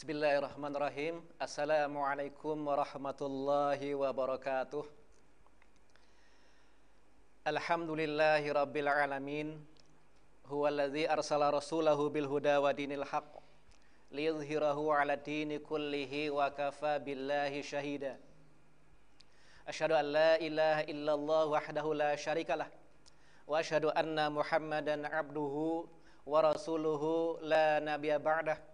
[0.00, 1.20] Bismillahirrahmanirrahim.
[1.36, 4.80] Assalamualaikum warahmatullahi wabarakatuh.
[7.44, 9.60] Alhamdulillahi rabbil alamin.
[10.48, 13.44] Huwa alladhi arsala rasulahu bil huda wa dinil haqq
[14.08, 18.16] liyudhhirahu ala dini kullihi wa kafa billahi shahida.
[19.68, 22.72] Asyhadu an la ilaha illallah wahdahu la syarikalah
[23.44, 25.84] wa asyhadu anna Muhammadan abduhu
[26.24, 28.69] wa rasuluhu la nabiyya ba'dah.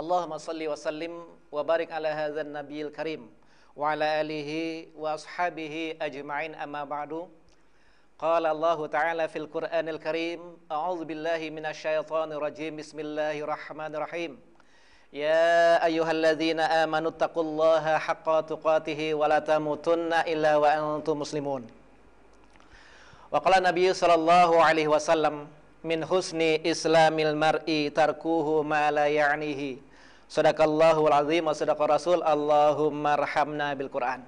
[0.00, 1.12] Allahumma salli wa sallim
[1.52, 3.28] wa barik ala hadzal nabiyil karim
[3.76, 7.28] wa ala alihi wa ashabihi ajma'in amma ba'du.
[8.16, 10.40] Qala Allah Ta'ala fil Qur'anil Karim,
[10.72, 12.80] a'udzu billahi minasyaitonir rajim.
[12.80, 14.40] Bismillahirrahmanirrahim.
[15.12, 21.68] Ya ayyuhalladzina amanu taqullaha haqqa tuqatih wa la tamutunna illa wa antum muslimun.
[23.28, 25.44] Wa qala Nabi sallallahu alaihi wasallam
[25.84, 29.89] min husni islamil mar'i tarkuhu ma la ya'nihi
[30.30, 34.22] Sadaqallahul azim wa sadaqa rasul Allahumma rahamna bil Quran.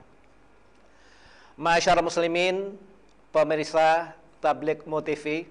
[1.54, 2.74] Masyarakat muslimin
[3.30, 4.10] Pemirsa
[4.42, 5.46] Tablik TV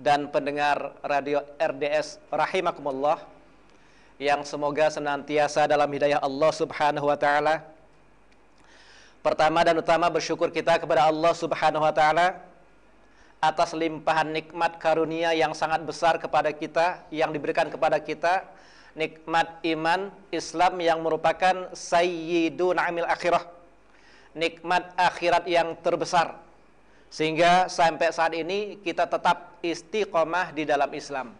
[0.00, 3.20] Dan pendengar radio RDS Rahimakumullah
[4.16, 7.60] Yang semoga senantiasa dalam hidayah Allah subhanahu wa ta'ala.
[9.20, 12.40] Pertama dan utama bersyukur kita kepada Allah subhanahu wa ta'ala
[13.36, 18.48] Atas limpahan nikmat karunia yang sangat besar kepada kita Yang diberikan kepada kita
[18.96, 23.44] nikmat iman Islam yang merupakan sayyidun amil akhirah.
[24.36, 26.38] Nikmat akhirat yang terbesar.
[27.08, 31.32] Sehingga sampai saat ini kita tetap istiqomah di dalam Islam.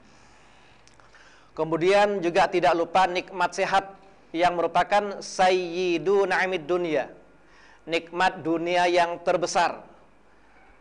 [1.53, 3.91] Kemudian juga tidak lupa nikmat sehat
[4.33, 7.11] yang merupakan sayyidun amid dunia.
[7.89, 9.83] Nikmat dunia yang terbesar.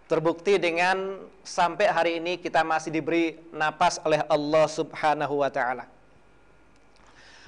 [0.07, 5.96] Terbukti dengan sampai hari ini kita masih diberi napas oleh Allah Subhanahu wa taala.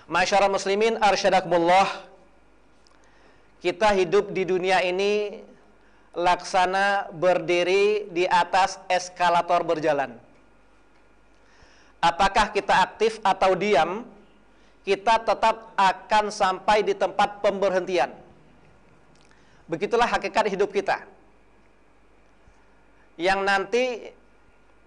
[0.09, 1.85] Masyarakat muslimin arsyadakumullah
[3.61, 5.45] Kita hidup di dunia ini
[6.17, 10.17] Laksana berdiri di atas eskalator berjalan.
[12.01, 14.01] Apakah kita aktif atau diam
[14.81, 18.09] Kita tetap akan sampai di tempat pemberhentian.
[19.69, 21.05] Begitulah hakikat hidup kita.
[23.21, 23.83] Yang nanti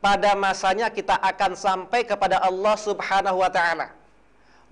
[0.02, 4.01] pada masanya kita akan sampai kepada Allah subhanahu wa ta'ala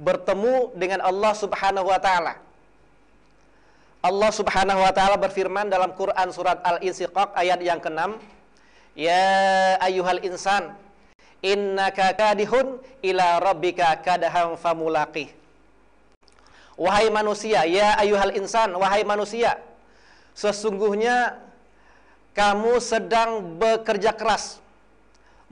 [0.00, 2.40] bertemu dengan Allah Subhanahu wa taala.
[4.00, 8.16] Allah Subhanahu wa taala berfirman dalam Quran surat Al-Insyiqaq ayat yang ke-6,
[8.96, 10.72] "Ya ayyuhal insan,
[11.44, 15.28] innaka kadihun ila rabbika kadaham famulaqih."
[16.80, 19.60] Wahai manusia, ya ayyuhal insan, wahai manusia,
[20.32, 21.36] sesungguhnya
[22.32, 24.64] kamu sedang bekerja keras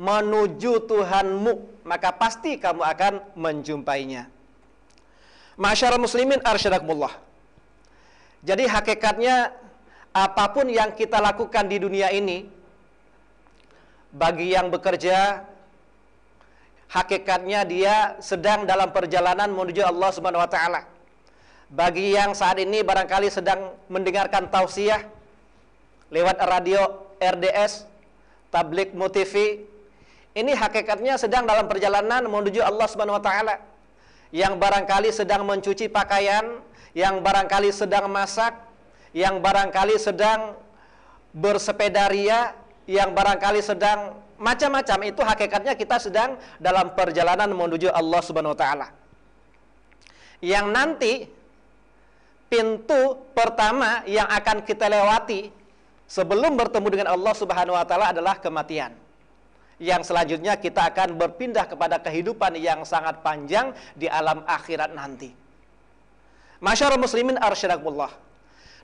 [0.01, 4.38] menuju Tuhanmu, maka pasti kamu akan menjumpainya.
[5.59, 7.11] Masyarakat muslimin arsyadakumullah.
[8.47, 9.51] Jadi hakikatnya
[10.15, 12.47] apa pun yang kita lakukan di dunia ini
[14.15, 15.43] bagi yang bekerja
[16.87, 20.87] hakikatnya dia sedang dalam perjalanan menuju Allah Subhanahu wa taala.
[21.69, 25.05] Bagi yang saat ini barangkali sedang mendengarkan tausiah
[26.15, 27.85] lewat radio RDS,
[28.55, 29.67] Tablik Motivi,
[30.39, 33.59] ini hakikatnya sedang dalam perjalanan menuju Allah Subhanahu wa taala
[34.35, 36.61] yang barangkali sedang mencuci pakaian,
[36.93, 38.53] yang barangkali sedang masak,
[39.17, 40.57] yang barangkali sedang
[41.33, 42.53] bersepeda ria,
[42.89, 48.89] yang barangkali sedang macam-macam itu hakikatnya kita sedang dalam perjalanan menuju Allah Subhanahu wa taala.
[50.39, 51.13] Yang nanti
[52.47, 55.51] pintu pertama yang akan kita lewati
[56.07, 59.08] sebelum bertemu dengan Allah Subhanahu wa taala adalah kematian
[59.79, 65.31] yang selanjutnya kita akan berpindah kepada kehidupan yang sangat panjang di alam akhirat nanti.
[66.59, 68.11] Masyarakat muslimin arsyadakumullah.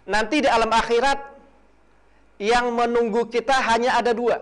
[0.07, 1.19] Nanti di alam akhirat
[2.39, 4.39] yang menunggu kita hanya ada dua.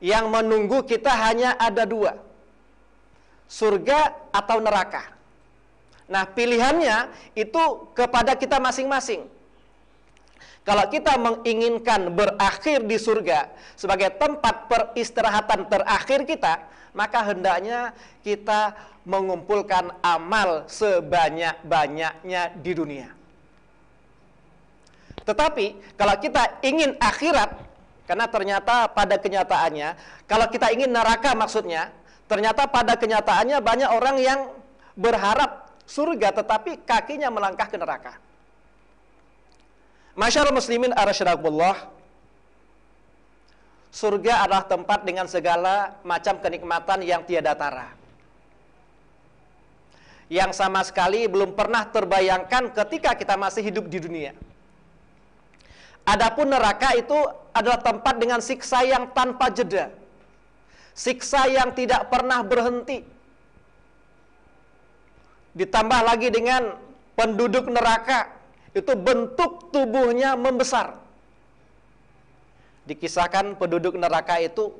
[0.00, 2.16] Yang menunggu kita hanya ada dua.
[3.44, 5.12] Surga atau neraka.
[6.08, 7.62] Nah, pilihannya itu
[7.96, 9.24] kepada kita masing-masing.
[10.64, 16.64] Kalau kita menginginkan berakhir di surga sebagai tempat peristirahatan terakhir kita,
[16.96, 17.92] maka hendaknya
[18.24, 18.72] kita
[19.04, 23.12] mengumpulkan amal sebanyak-banyaknya di dunia.
[25.28, 27.60] Tetapi kalau kita ingin akhirat,
[28.08, 29.88] karena ternyata pada kenyataannya,
[30.24, 31.92] kalau kita ingin neraka maksudnya,
[32.24, 34.40] ternyata pada kenyataannya banyak orang yang
[34.96, 38.16] berharap surga tetapi kakinya melangkah ke neraka.
[40.14, 41.90] Masyarakat muslimin arasyadakumullah
[43.94, 47.94] Surga adalah tempat dengan segala macam kenikmatan yang tiada tara
[50.32, 54.32] yang sama sekali belum pernah terbayangkan ketika kita masih hidup di dunia.
[56.04, 57.16] Adapun neraka itu
[57.54, 59.88] adalah tempat dengan siksa yang tanpa jeda.
[60.92, 63.06] Siksa yang tidak pernah berhenti.
[65.54, 66.76] Ditambah lagi dengan
[67.14, 68.33] penduduk neraka
[68.74, 70.98] itu bentuk tubuhnya membesar.
[72.84, 74.74] Dikisahkan penduduk neraka itu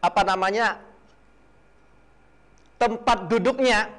[0.00, 0.80] apa namanya
[2.80, 3.90] tempat duduknya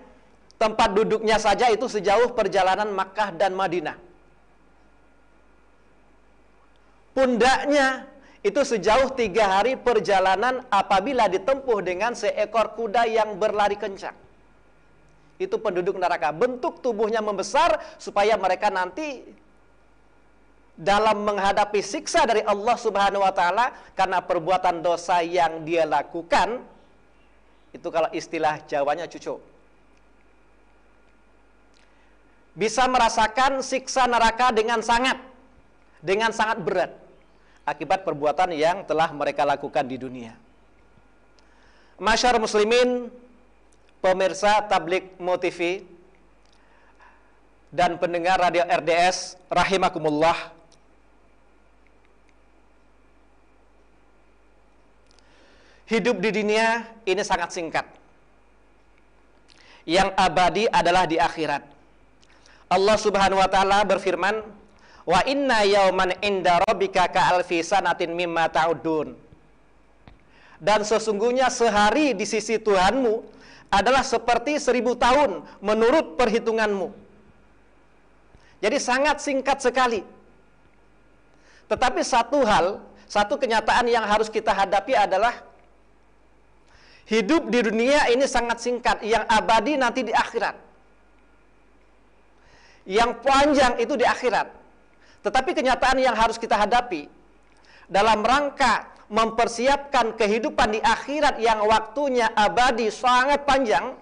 [0.55, 3.97] tempat duduknya saja itu sejauh perjalanan Makkah dan Madinah.
[7.11, 8.07] Pundaknya
[8.43, 14.24] itu sejauh tiga hari perjalanan apabila ditempuh dengan seekor kuda yang berlari kencang.
[15.35, 16.31] Itu penduduk neraka.
[16.31, 19.23] Bentuk tubuhnya membesar supaya mereka nanti
[20.75, 26.59] dalam menghadapi siksa dari Allah Subhanahu wa taala karena perbuatan dosa yang dia lakukan
[27.71, 29.39] itu kalau istilah Jawanya cucu
[32.55, 35.15] bisa merasakan siksa neraka dengan sangat
[36.03, 36.91] dengan sangat berat
[37.67, 40.37] akibat perbuatan yang telah mereka lakukan di dunia.
[41.97, 43.09] Masyarakat muslimin,
[44.05, 45.81] pemirsa Tablik Motivi
[47.73, 50.53] dan pendengar radio RDS rahimakumullah.
[55.89, 57.85] Hidup di dunia ini sangat singkat.
[59.89, 61.65] Yang abadi adalah di akhirat.
[62.69, 64.41] Allah Subhanahu wa taala berfirman,
[65.05, 69.13] "Wa inna yauman inda rabbika ka alfi sanatin mimma ta'udun."
[70.57, 73.34] Dan sesungguhnya sehari di sisi Tuhanmu
[73.73, 76.93] adalah seperti seribu tahun menurut perhitunganmu.
[78.63, 80.01] Jadi sangat singkat sekali.
[81.65, 85.33] Tetapi satu hal, satu kenyataan yang harus kita hadapi adalah
[87.09, 90.55] hidup di dunia ini sangat singkat, yang abadi nanti di akhirat.
[92.85, 94.47] Yang panjang itu di akhirat.
[95.25, 97.09] Tetapi kenyataan yang harus kita hadapi
[97.89, 103.93] dalam rangka mempersiapkan kehidupan di akhirat yang waktunya abadi sangat panjang,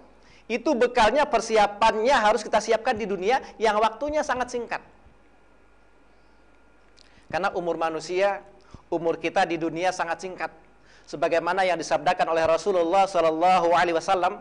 [0.47, 4.79] itu bekalnya persiapannya harus kita siapkan di dunia yang waktunya sangat singkat.
[7.31, 8.45] Karena umur manusia,
[8.93, 10.51] umur kita di dunia sangat singkat.
[11.09, 14.39] Sebagaimana yang disabdakan oleh Rasulullah Sallallahu Alaihi Wasallam,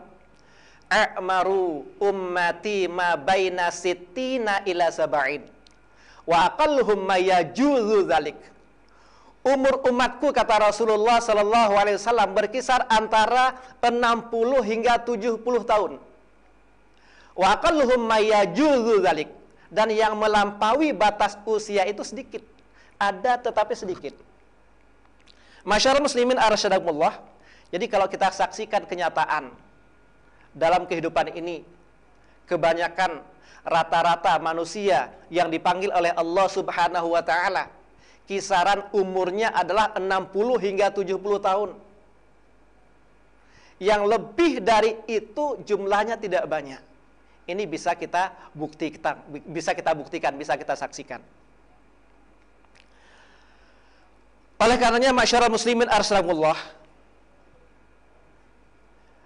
[0.87, 5.43] "A'maru ummati ma baina sittina ila sab'in
[6.23, 8.52] wa aqalluhum ma dzalik."
[9.43, 14.31] Umur umatku kata Rasulullah sallallahu alaihi wasallam berkisar antara 60
[14.63, 15.99] hingga 70 tahun.
[17.35, 19.29] Wa dzalik.
[19.67, 22.39] Dan yang melampaui batas usia itu sedikit.
[22.95, 24.15] Ada tetapi sedikit.
[25.67, 27.19] Masyarakat muslimin arsyadakumullah.
[27.67, 29.51] Jadi kalau kita saksikan kenyataan
[30.55, 31.67] dalam kehidupan ini
[32.47, 33.19] kebanyakan
[33.65, 37.82] rata-rata manusia yang dipanggil oleh Allah Subhanahu wa taala
[38.23, 41.69] kisaran umurnya adalah 60 hingga 70 tahun.
[43.83, 46.79] Yang lebih dari itu jumlahnya tidak banyak.
[47.43, 49.19] Ini bisa kita bukti kita
[49.51, 51.19] bisa kita buktikan, bisa kita saksikan.
[54.63, 56.55] Oleh karenanya masyarakat muslimin arsalamullah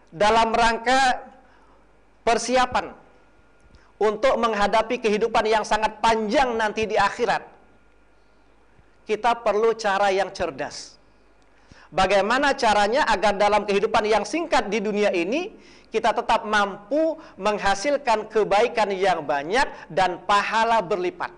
[0.09, 1.21] dalam rangka
[2.25, 2.89] persiapan
[4.01, 7.56] untuk menghadapi kehidupan yang sangat panjang nanti di akhirat
[9.07, 10.99] kita perlu cara yang cerdas.
[11.87, 15.55] Bagaimana caranya agar dalam kehidupan yang singkat di dunia ini
[15.87, 21.31] kita tetap mampu menghasilkan kebaikan yang banyak dan pahala berlipat.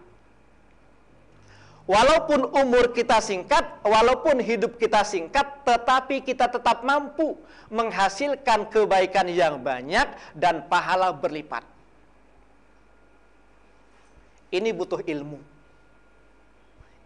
[1.89, 7.33] Walaupun umur kita singkat, walaupun hidup kita singkat, tetapi kita tetap mampu
[7.69, 10.05] menghasilkan kebaikan yang banyak
[10.37, 11.65] dan pahala berlipat.
[14.53, 15.48] Ini butuh ilmu.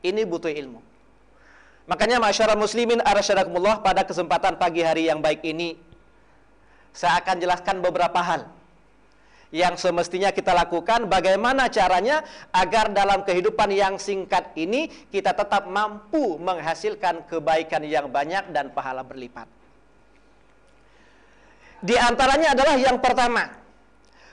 [0.03, 0.83] Ini butuh ilmu.
[1.87, 5.75] Makanya masyarakat muslimin arasyadakumullah pada kesempatan pagi hari yang baik ini
[6.95, 8.47] saya akan jelaskan beberapa hal
[9.53, 16.41] yang semestinya kita lakukan bagaimana caranya agar dalam kehidupan yang singkat ini kita tetap mampu
[16.41, 19.45] menghasilkan kebaikan yang banyak dan pahala berlipat.
[21.83, 23.43] Di antaranya adalah yang pertama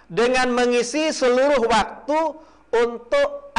[0.07, 2.21] dengan mengisi seluruh waktu
[2.71, 3.53] untuk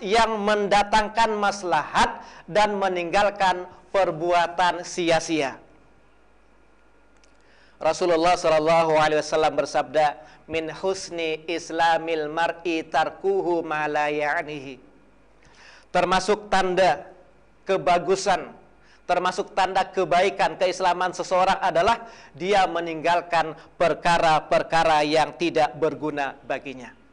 [0.00, 5.60] yang mendatangkan maslahat dan meninggalkan perbuatan sia-sia.
[7.78, 10.16] Rasulullah Shallallahu Alaihi Wasallam bersabda,
[10.48, 14.80] "Min husni Islamil mar'i tarkuhu malayanihi."
[15.92, 17.06] Termasuk tanda
[17.68, 18.50] kebagusan,
[19.04, 27.03] termasuk tanda kebaikan keislaman seseorang adalah dia meninggalkan perkara-perkara yang tidak berguna baginya.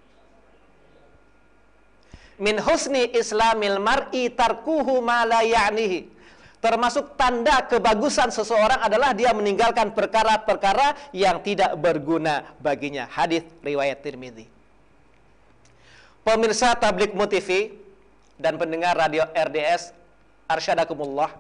[2.42, 6.10] Min husni islamil mar'i tarkuhu ma la ya'nihi.
[6.58, 13.06] Termasuk tanda kebagusan seseorang adalah dia meninggalkan perkara-perkara yang tidak berguna baginya.
[13.10, 14.46] Hadis riwayat Tirmidzi.
[16.22, 17.78] Pemirsa Tablik Mutifi
[18.38, 19.94] dan pendengar radio RDS
[20.46, 21.34] Arsyadakumullah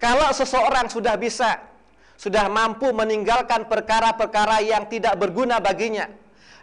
[0.00, 1.60] kalau seseorang sudah bisa,
[2.16, 6.08] sudah mampu meninggalkan perkara-perkara yang tidak berguna baginya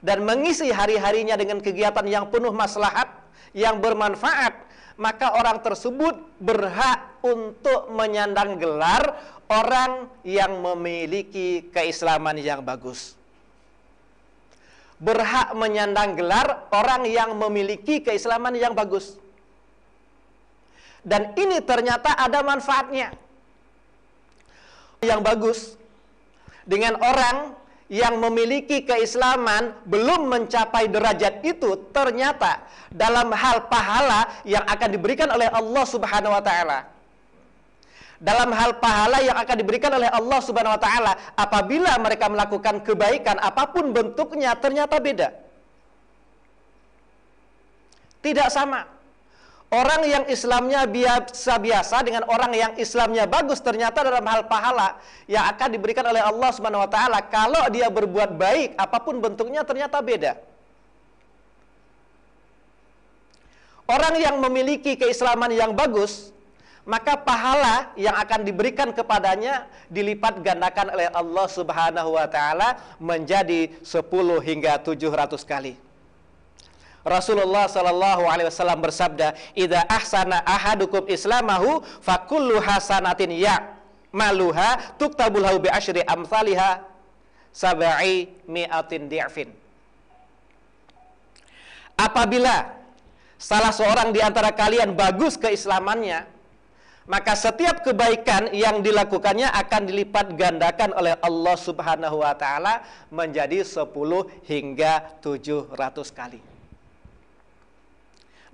[0.01, 3.09] dan mengisi hari-harinya dengan kegiatan yang penuh maslahat,
[3.57, 4.53] yang bermanfaat,
[4.97, 9.17] maka orang tersebut berhak untuk menyandang gelar
[9.49, 13.15] orang yang memiliki keislaman yang bagus.
[14.97, 19.17] Berhak menyandang gelar orang yang memiliki keislaman yang bagus.
[21.05, 23.13] Dan ini ternyata ada manfaatnya
[25.05, 25.77] yang bagus
[26.65, 27.53] dengan orang
[27.87, 35.47] yang memiliki keislaman belum mencapai derajat itu ternyata dalam hal pahala yang akan diberikan oleh
[35.47, 36.79] Allah Subhanahu wa taala.
[38.17, 43.39] Dalam hal pahala yang akan diberikan oleh Allah Subhanahu wa taala apabila mereka melakukan kebaikan
[43.39, 45.31] apa pun bentuknya ternyata beda.
[48.19, 48.96] Tidak sama
[49.67, 54.95] Orang yang Islamnya biasa-biasa dengan orang yang Islamnya bagus ternyata dalam hal pahala
[55.27, 59.67] yang akan diberikan oleh Allah Subhanahu wa taala kalau dia berbuat baik apa pun bentuknya
[59.67, 60.39] ternyata beda.
[63.91, 66.31] Orang yang memiliki keislaman yang bagus
[66.87, 73.99] maka pahala yang akan diberikan kepadanya dilipat gandakan oleh Allah Subhanahu wa taala menjadi 10
[74.47, 75.86] hingga 700 kali.
[77.07, 83.63] Rasulullah Shallallahu Alaihi Wasallam bersabda, "Ida ahsana ahadukum islamahu fakullu hasanatin ya
[84.11, 86.83] maluha tuktabulhu bi ashri amsalha
[87.55, 89.49] sab'i mi'atin di'fin."
[91.97, 92.75] Apabila
[93.39, 96.27] salah seorang di antara kalian bagus keislamannya,
[97.07, 103.87] maka setiap kebaikan yang dilakukannya akan dilipat gandakan oleh Allah Subhanahu wa taala menjadi 10
[104.43, 105.71] hingga 700
[106.11, 106.46] kali.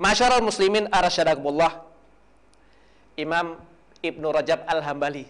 [0.03, 1.79] Masyarul muslimin arasyadakumullah
[3.15, 3.55] Imam
[4.03, 5.23] Ibnu Rajab Al-Hambali.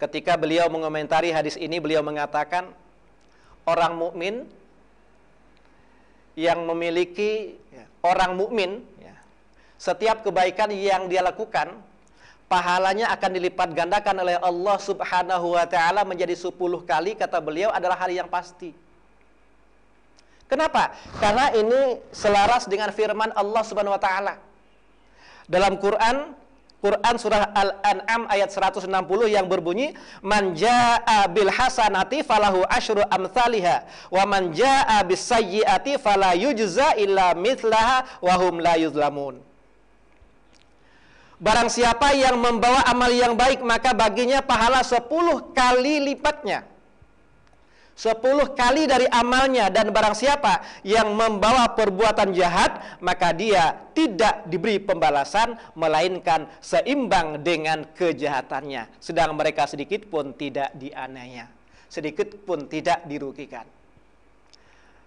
[0.00, 2.72] Ketika beliau mengomentari hadis ini Beliau mengatakan
[3.68, 4.48] Orang mukmin
[6.40, 9.12] Yang memiliki ya, Orang mukmin ya,
[9.76, 11.76] Setiap kebaikan yang dia lakukan
[12.48, 16.48] Pahalanya akan dilipat gandakan oleh Allah subhanahu wa ta'ala Menjadi 10
[16.88, 18.83] kali Kata beliau adalah hal yang pasti
[20.44, 20.92] Kenapa?
[21.18, 24.34] Karena ini selaras dengan firman Allah Subhanahu wa taala.
[25.48, 26.36] Dalam Quran
[26.84, 28.92] Quran surah Al-An'am ayat 160
[29.32, 36.36] yang berbunyi man jaa bil hasanati falahu asyru amsalha wa man jaa bis sayyiati fala
[36.36, 39.40] yujza illa mithlaha wa hum la yuzlamun.
[41.40, 45.08] Barang siapa yang membawa amal yang baik maka baginya pahala 10
[45.56, 46.68] kali lipatnya
[47.94, 49.70] Sepuluh kali dari amalnya.
[49.70, 57.86] Dan barang siapa yang membawa perbuatan jahat maka dia tidak diberi pembalasan melainkan seimbang dengan
[57.94, 58.90] kejahatannya.
[58.98, 61.54] Sedang mereka sedikit pun tidak dianiaya
[61.94, 63.62] sedikit pun tidak dirugikan.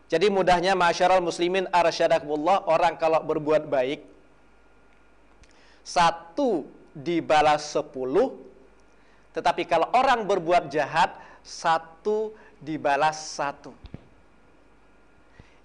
[0.08, 4.08] Jadi mudahnya masyarakat muslimin arsyadakumullah orang kalau berbuat baik
[5.84, 6.64] satu
[6.96, 8.40] dibalas sepuluh
[9.36, 11.12] tetapi kalau orang berbuat jahat
[11.44, 13.74] satu dibalas satu.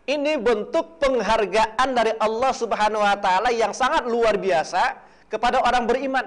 [0.03, 4.99] Ini bentuk penghargaan dari Allah Subhanahu wa taala yang sangat luar biasa
[5.31, 6.27] kepada orang beriman.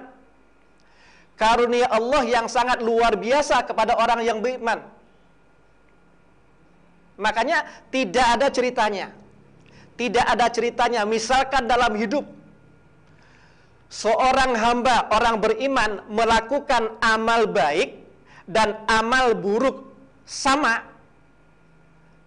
[1.35, 4.79] Karunia Allah yang sangat luar biasa kepada orang yang beriman.
[7.19, 9.11] Makanya tidak ada ceritanya.
[9.99, 12.23] Tidak ada ceritanya misalkan dalam hidup
[13.91, 17.95] seorang hamba orang beriman melakukan amal baik
[18.43, 19.94] dan amal buruk
[20.25, 20.83] sama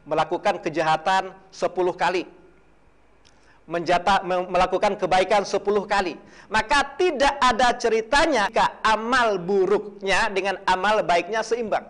[0.09, 2.25] melakukan kejahatan 10 kali
[3.69, 6.17] menjata, melakukan kebaikan 10 kali.
[6.49, 11.85] Maka tidak ada ceritanya jika amal buruknya dengan amal baiknya seimbang.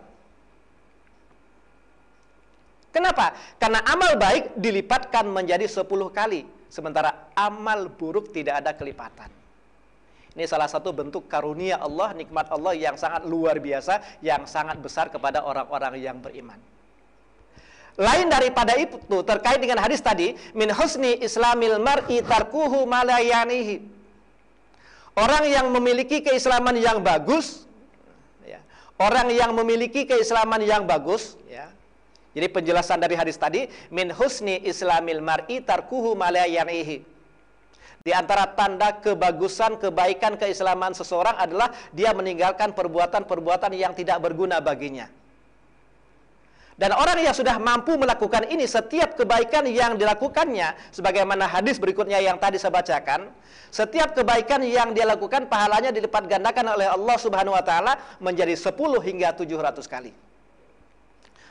[2.89, 3.37] Kenapa?
[3.61, 9.38] karena amal baik dilipatkan menjadi 10 kali sementara amal buruk tidak ada kelipatan
[10.37, 15.09] ini salah satu bentuk karunia Allah, nikmat Allah yang sangat luar biasa, yang sangat besar
[15.09, 16.61] kepada orang-orang yang beriman.
[17.97, 18.95] Lain daripada itu
[19.25, 23.81] terkait dengan hadis tadi, min husni islamil mar'i tarkuhu malayanihi.
[25.17, 27.67] Orang yang memiliki keislaman yang bagus,
[28.45, 28.61] ya,
[29.01, 31.67] orang yang memiliki keislaman yang bagus, ya.
[32.37, 37.08] Jadi penjelasan dari hadis tadi, min husni islamil mar'i tarkuhu malayanihi.
[37.99, 45.11] Di antara tanda kebagusan, kebaikan, keislaman seseorang adalah dia meninggalkan perbuatan-perbuatan yang tidak berguna baginya.
[46.79, 52.39] Dan orang yang sudah mampu melakukan ini, setiap kebaikan yang dilakukannya, sebagaimana hadis berikutnya yang
[52.39, 53.27] tadi saya bacakan,
[53.67, 58.71] setiap kebaikan yang dia lakukan, pahalanya dilipat gandakan oleh Allah Subhanahu wa Ta'ala menjadi 10
[59.03, 60.15] hingga 700 kali.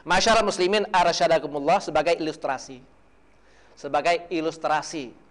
[0.08, 2.80] Masyarakat muslimin arasyadakumullah sebagai ilustrasi.
[3.76, 5.27] Sebagai ilustrasi.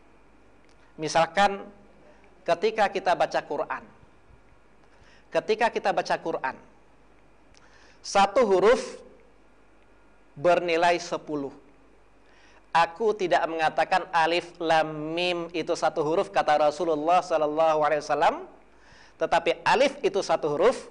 [0.97, 1.61] Misalkan
[2.41, 3.83] ketika kita baca Quran.
[5.29, 6.55] Ketika kita baca Quran.
[8.01, 8.81] Satu huruf
[10.37, 11.17] bernilai 10.
[12.73, 18.45] Aku tidak mengatakan alif lam mim itu satu huruf kata Rasulullah sallallahu alaihi wasallam,
[19.17, 20.85] tetapi alif itu satu huruf,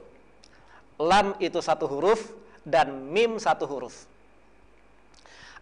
[0.99, 2.35] lam itu satu huruf
[2.67, 4.03] dan mim satu huruf.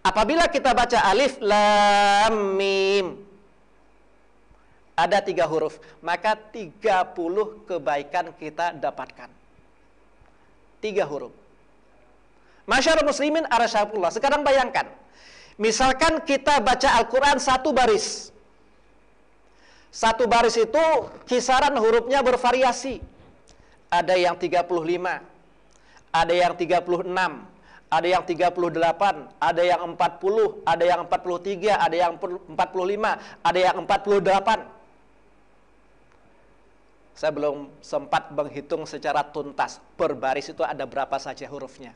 [0.01, 3.34] Apabila kita baca alif lam mim
[4.95, 7.11] ada tiga huruf, maka 30
[7.67, 9.27] kebaikan kita dapatkan.
[10.79, 11.35] Tiga huruf.
[12.65, 14.15] Masyarakat muslimin arasyafullah.
[14.15, 14.87] Sekarang bayangkan.
[15.59, 18.31] Misalkan kita baca Al-Quran satu baris.
[19.95, 20.85] Satu baris itu
[21.27, 22.99] kisaran hurufnya bervariasi.
[23.91, 24.67] Ada yang 35,
[26.11, 27.07] ada yang 36,
[27.95, 34.84] ada yang 38, ada yang 40, ada yang 43, ada yang 45, ada yang 48.
[37.15, 41.95] Saya belum sempat menghitung secara tuntas per baris itu ada berapa saja hurufnya.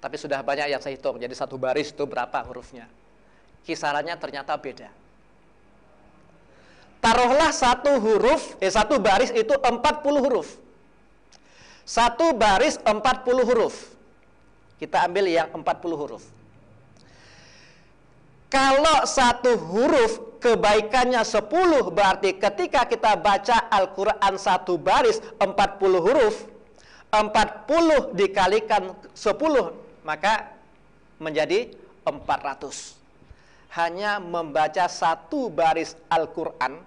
[0.00, 1.20] Tapi sudah banyak yang saya hitung.
[1.20, 2.88] Jadi satu baris itu berapa hurufnya.
[3.68, 4.88] Kisarannya ternyata beda.
[7.04, 9.76] Taruhlah satu huruf, eh satu baris itu 40
[10.24, 10.58] huruf.
[11.86, 13.94] Satu baris 40 huruf.
[14.80, 15.62] Kita ambil yang 40
[15.94, 16.24] huruf.
[18.50, 21.48] Kalau satu huruf kebaikannya 10
[21.92, 25.52] berarti ketika kita baca Al-Quran satu baris 40
[26.00, 26.46] huruf
[27.10, 30.54] 40 dikalikan 10 maka
[31.18, 31.72] menjadi
[32.06, 32.94] 400.
[33.74, 36.80] Hanya membaca satu baris Al-Quran,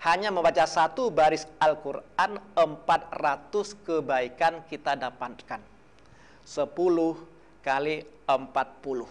[0.00, 5.60] hanya membaca satu baris Al-Quran, 400 kebaikan kita dapatkan.
[6.48, 6.64] 10
[7.60, 9.06] kali 40.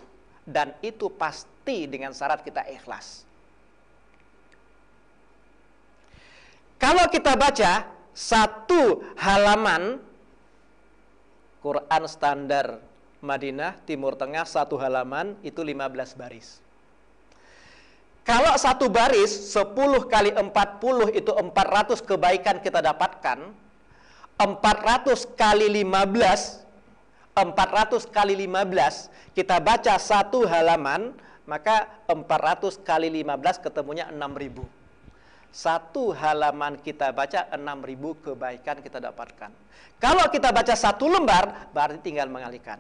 [0.50, 3.29] Dan itu pasti dengan syarat kita ikhlas.
[6.80, 10.00] Kalau kita baca satu halaman
[11.60, 12.80] Quran standar
[13.20, 16.64] Madinah, Timur Tengah, satu halaman itu 15 baris.
[18.24, 19.76] Kalau satu baris 10
[20.08, 23.52] kali 40 itu 400 kebaikan kita dapatkan.
[24.40, 26.64] 400 kali 15
[27.36, 31.12] 400 kali 15 kita baca satu halaman
[31.44, 34.79] maka 400 kali 15 ketemunya 6000
[35.50, 39.52] satu halaman kita baca 6000 kebaikan kita dapatkan
[39.98, 42.78] kalau kita baca satu lembar berarti tinggal mengalihkan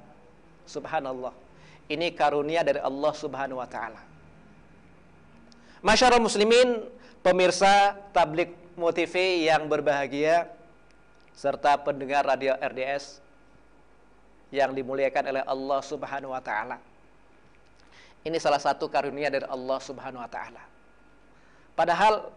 [0.69, 1.33] Subhanallah.
[1.89, 3.97] Ini karunia dari Allah Subhanahu wa taala.
[5.81, 6.85] Masyarakat muslimin,
[7.25, 10.45] pemirsa tablik motive yang berbahagia
[11.33, 13.17] serta pendengar radio RDS
[14.53, 16.77] yang dimuliakan oleh Allah Subhanahu wa taala.
[18.21, 20.61] Ini salah satu karunia dari Allah Subhanahu wa taala.
[21.73, 22.29] Padahal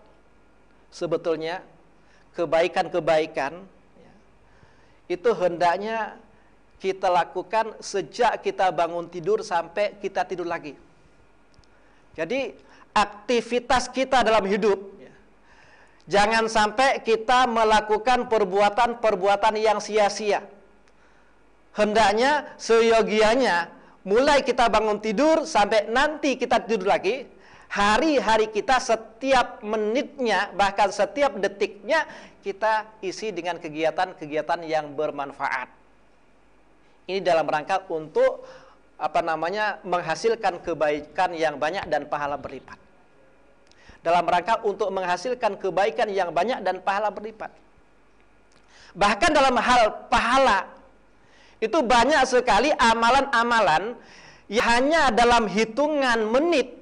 [0.93, 1.65] sebetulnya
[2.37, 3.65] kebaikan-kebaikan
[3.97, 4.13] ya,
[5.09, 6.21] itu hendaknya
[6.77, 10.77] kita lakukan sejak kita bangun tidur sampai kita tidur lagi.
[12.13, 12.53] Jadi
[12.93, 15.13] aktivitas kita dalam hidup ya,
[16.13, 20.45] jangan sampai kita melakukan perbuatan-perbuatan yang sia-sia.
[21.73, 23.73] Hendaknya seyogianya
[24.05, 27.25] mulai kita bangun tidur sampai nanti kita tidur lagi,
[27.73, 32.05] hari-hari kita setiap menitnya bahkan setiap detiknya
[32.45, 35.73] kita isi dengan kegiatan-kegiatan yang bermanfaat.
[37.09, 38.45] Ini dalam rangka untuk
[39.01, 42.77] apa namanya menghasilkan kebaikan yang banyak dan pahala berlipat.
[44.05, 47.49] Dalam rangka untuk menghasilkan kebaikan yang banyak dan pahala berlipat.
[48.93, 50.69] Bahkan dalam hal pahala
[51.63, 53.97] itu banyak sekali amalan-amalan
[54.51, 56.82] yang hanya dalam hitungan menit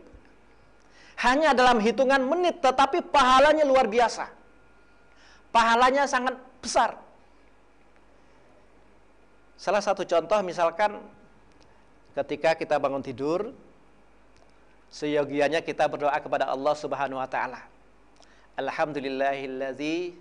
[1.21, 4.33] hanya dalam hitungan menit tetapi pahalanya luar biasa.
[5.53, 6.97] Pahalanya sangat besar.
[9.61, 10.97] Salah satu contoh misalkan
[12.17, 13.53] ketika kita bangun tidur,
[14.89, 17.61] seyogianya kita berdoa kepada Allah Subhanahu wa taala.
[18.57, 20.17] Alhamdulillahillazi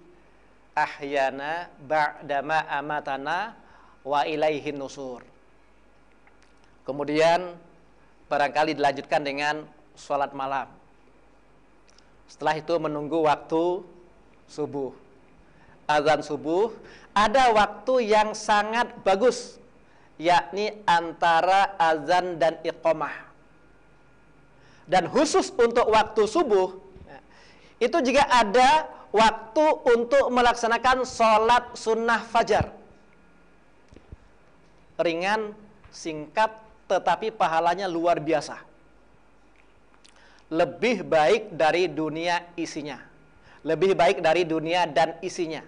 [0.75, 3.55] ahyana ba'dama amatana
[4.03, 5.23] wa ilaihin nusur.
[6.83, 7.55] Kemudian
[8.27, 9.63] barangkali dilanjutkan dengan
[9.95, 10.78] sholat malam.
[12.29, 13.81] Setelah itu menunggu waktu
[14.45, 14.93] subuh.
[15.89, 16.69] Azan subuh
[17.17, 19.57] ada waktu yang sangat bagus
[20.21, 23.25] yakni antara azan dan iqamah.
[24.85, 26.77] Dan khusus untuk waktu subuh
[27.81, 32.69] itu juga ada waktu untuk melaksanakan sholat sunnah fajar.
[34.99, 35.55] Ringan,
[35.89, 36.51] singkat,
[36.91, 38.68] tetapi pahalanya luar biasa.
[40.49, 42.97] Lebih baik dari dunia isinya.
[43.61, 45.61] Lebih baik dari dunia dan isinya.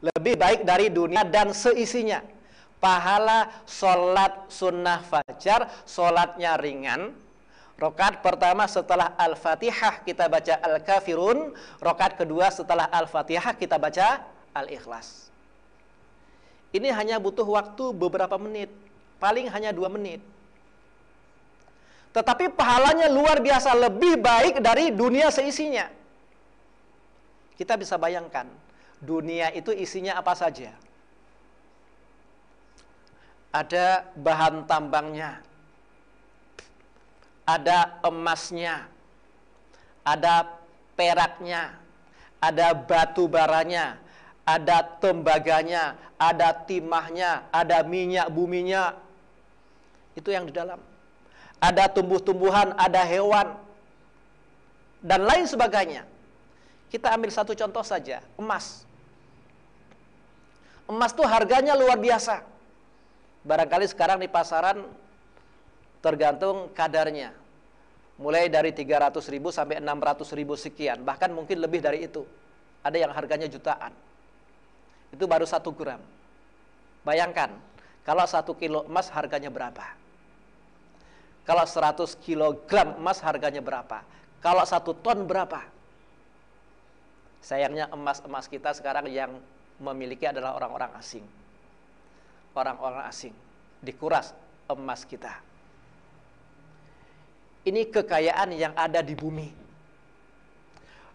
[0.00, 2.24] Lebih baik dari dunia dan seisinya.
[2.80, 7.16] Pahala sholat sunnah fajar, sholatnya ringan,
[7.74, 11.50] Rokat pertama setelah Al-Fatihah kita baca Al-Kafirun.
[11.82, 14.22] Rokat kedua setelah Al-Fatihah kita baca
[14.54, 15.26] Al-Ikhlas.
[16.70, 18.70] Ini hanya butuh waktu beberapa menit.
[19.18, 20.22] Paling hanya dua menit.
[22.14, 23.74] Tetapi pahalanya luar biasa.
[23.74, 25.90] Lebih baik dari dunia seisinya.
[27.58, 28.46] Kita bisa bayangkan.
[29.02, 30.70] Dunia itu isinya apa saja.
[33.50, 35.42] Ada bahan tambangnya
[37.44, 38.88] ada emasnya,
[40.00, 40.48] ada
[40.96, 41.76] peraknya,
[42.40, 44.00] ada batu baranya,
[44.48, 48.96] ada tembaganya, ada timahnya, ada minyak buminya.
[50.16, 50.80] Itu yang di dalam.
[51.64, 53.56] Ada tumbuh-tumbuhan, ada hewan,
[55.00, 56.04] dan lain sebagainya.
[56.92, 58.84] Kita ambil satu contoh saja, emas.
[60.84, 62.44] Emas itu harganya luar biasa.
[63.48, 64.84] Barangkali sekarang di pasaran
[66.04, 67.32] tergantung kadarnya.
[68.20, 72.28] Mulai dari 300 ribu sampai 600 ribu sekian, bahkan mungkin lebih dari itu.
[72.84, 73.90] Ada yang harganya jutaan.
[75.16, 76.04] Itu baru satu gram.
[77.08, 77.56] Bayangkan,
[78.04, 80.03] kalau satu kilo emas harganya berapa?
[81.44, 84.00] Kalau 100 kilogram emas harganya berapa?
[84.40, 85.60] Kalau satu ton berapa?
[87.44, 89.36] Sayangnya emas-emas kita sekarang yang
[89.76, 91.24] memiliki adalah orang-orang asing.
[92.56, 93.36] Orang-orang asing.
[93.84, 94.32] Dikuras
[94.72, 95.36] emas kita.
[97.68, 99.48] Ini kekayaan yang ada di bumi.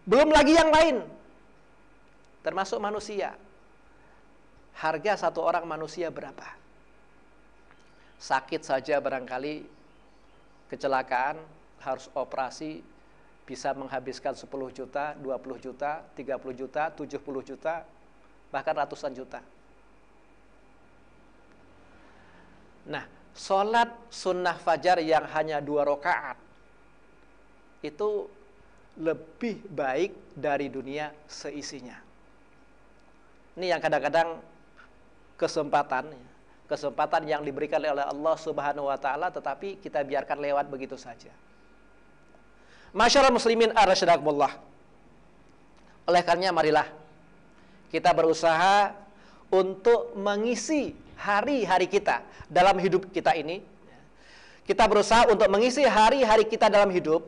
[0.06, 1.02] Belum lagi yang lain.
[2.46, 3.34] Termasuk manusia.
[4.78, 6.46] Harga satu orang manusia berapa?
[8.22, 9.79] Sakit saja barangkali
[10.70, 11.36] kecelakaan
[11.82, 12.80] harus operasi
[13.44, 17.82] bisa menghabiskan 10 juta, 20 juta, 30 juta, 70 juta,
[18.54, 19.42] bahkan ratusan juta.
[22.86, 23.04] Nah,
[23.34, 26.38] sholat sunnah fajar yang hanya dua rakaat
[27.82, 28.30] itu
[29.00, 31.96] lebih baik dari dunia seisinya.
[33.56, 34.38] Ini yang kadang-kadang
[35.40, 36.12] kesempatan,
[36.70, 41.34] kesempatan yang diberikan oleh Allah Subhanahu wa taala tetapi kita biarkan lewat begitu saja.
[42.94, 44.54] Masyarakat muslimin arsyadakumullah.
[46.06, 46.86] Oleh karenanya marilah
[47.90, 48.94] kita berusaha
[49.50, 53.66] untuk mengisi hari-hari kita dalam hidup kita ini.
[54.62, 57.26] Kita berusaha untuk mengisi hari-hari kita dalam hidup.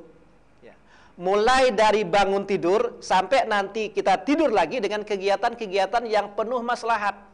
[0.62, 0.78] Ya.
[1.18, 7.31] Mulai dari bangun tidur sampai nanti kita tidur lagi dengan kegiatan-kegiatan yang penuh maslahat.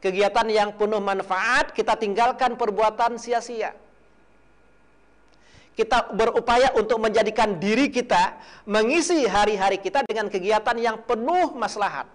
[0.00, 3.76] Kegiatan yang penuh manfaat, kita tinggalkan perbuatan sia-sia.
[5.76, 8.36] Kita berupaya untuk menjadikan diri kita
[8.68, 12.08] mengisi hari-hari kita dengan kegiatan yang penuh maslahat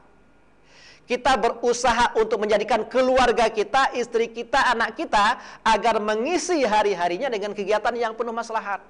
[1.05, 7.93] kita berusaha untuk menjadikan keluarga kita, istri kita, anak kita agar mengisi hari-harinya dengan kegiatan
[7.93, 8.81] yang penuh maslahat.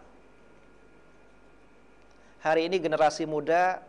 [2.39, 3.83] Hari ini generasi muda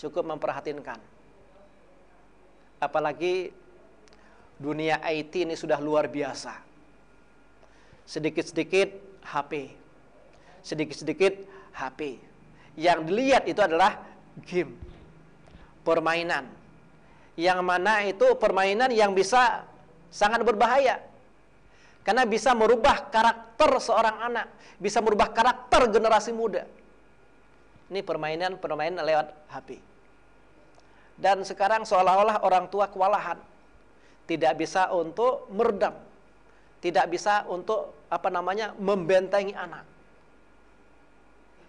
[0.00, 0.96] cukup memperhatinkan.
[2.82, 3.54] Apalagi
[4.58, 6.58] dunia IT ini sudah luar biasa.
[8.02, 9.70] Sedikit-sedikit HP.
[10.66, 11.46] Sedikit-sedikit
[11.78, 12.18] HP.
[12.74, 14.02] Yang dilihat itu adalah
[14.42, 14.74] game.
[15.86, 16.62] Permainan
[17.38, 19.64] yang mana itu permainan yang bisa
[20.12, 21.00] sangat berbahaya.
[22.02, 24.46] Karena bisa merubah karakter seorang anak,
[24.82, 26.66] bisa merubah karakter generasi muda.
[27.88, 29.91] Ini permainan-permainan lewat HP.
[31.16, 33.38] Dan sekarang seolah-olah orang tua kewalahan.
[34.26, 35.94] Tidak bisa untuk meredam.
[36.82, 39.86] Tidak bisa untuk apa namanya membentengi anak.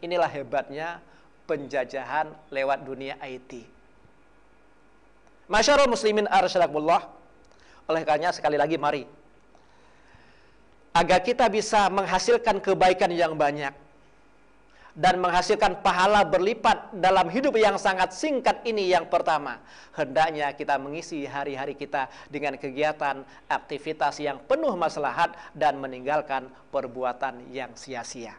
[0.04, 1.00] Inilah hebatnya
[1.46, 3.64] penjajahan lewat dunia IT.
[5.48, 7.08] Masyarakat muslimin arsyadakumullah.
[7.88, 9.04] Oleh karena sekali lagi mari.
[10.96, 13.74] Agar kita bisa menghasilkan kebaikan yang banyak.
[14.94, 19.58] Dan menghasilkan pahala berlipat dalam hidup yang sangat singkat ini yang pertama.
[19.98, 27.74] Hendaknya kita mengisi hari-hari kita dengan kegiatan aktivitas yang penuh maslahat dan meninggalkan perbuatan yang
[27.74, 28.38] sia-sia.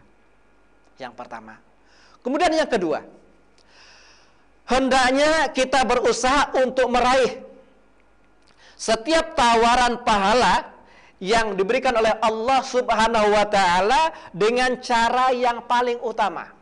[0.94, 1.58] Yang pertama.
[2.22, 3.02] Kemudian yang kedua.
[4.64, 7.44] Hendaknya kita berusaha untuk meraih
[8.78, 10.73] setiap tawaran pahala
[11.24, 16.52] yang diberikan oleh Allah Subhanahu wa taala dengan cara yang paling utama.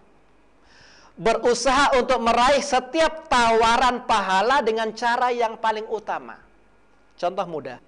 [1.18, 6.38] Berusaha untuk meraih setiap tawaran pahala dengan cara yang paling utama.
[7.18, 7.82] Contoh mudah.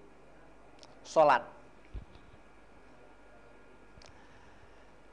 [1.06, 1.46] Salat.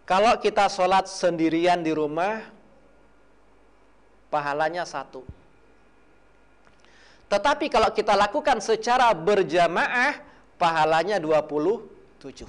[0.10, 2.42] Kalau kita sholat sendirian di rumah,
[4.34, 5.24] pahalanya satu.
[7.32, 10.31] Tetapi kalau kita lakukan secara berjamaah,
[10.62, 12.46] pahalanya 27.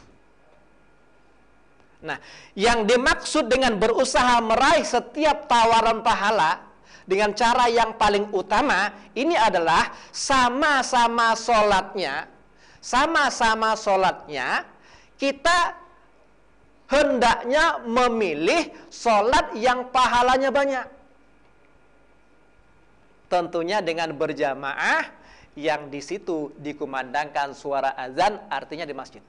[2.04, 2.18] Nah,
[2.52, 6.60] yang dimaksud dengan berusaha meraih setiap tawaran pahala
[7.08, 12.28] dengan cara yang paling utama ini adalah sama-sama sholatnya,
[12.82, 14.66] sama-sama sholatnya
[15.16, 15.78] kita
[16.90, 20.86] hendaknya memilih sholat yang pahalanya banyak.
[23.30, 25.21] Tentunya dengan berjamaah
[25.52, 29.20] yang di situ dikumandangkan suara azan artinya di masjid.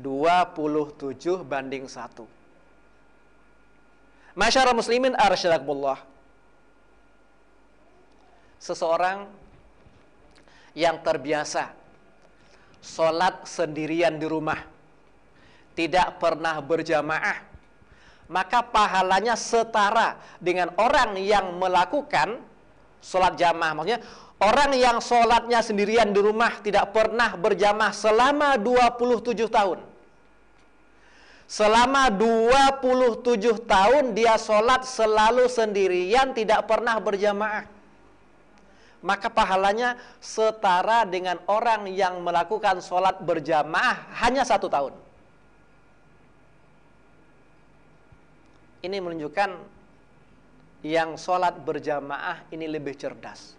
[0.00, 2.26] 27 banding 1.
[4.34, 6.00] Masyarakat muslimin arsyadakumullah.
[8.62, 9.26] Seseorang
[10.72, 11.74] yang terbiasa
[12.82, 14.58] sholat sendirian di rumah,
[15.78, 17.42] tidak pernah berjamaah,
[18.30, 22.40] maka pahalanya setara dengan orang yang melakukan
[23.02, 23.74] sholat jamaah.
[23.74, 24.00] Maksudnya
[24.38, 29.78] orang yang sholatnya sendirian di rumah tidak pernah berjamaah selama 27 tahun.
[31.50, 37.68] Selama 27 tahun dia sholat selalu sendirian tidak pernah berjamaah.
[39.02, 44.94] Maka pahalanya setara dengan orang yang melakukan sholat berjamaah hanya satu tahun.
[48.82, 49.50] Ini menunjukkan
[50.82, 53.54] yang sholat berjamaah ini lebih cerdas.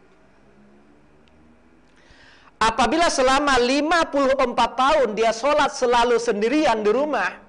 [2.59, 7.43] Apabila selama 54 tahun dia sholat selalu sendirian di rumah,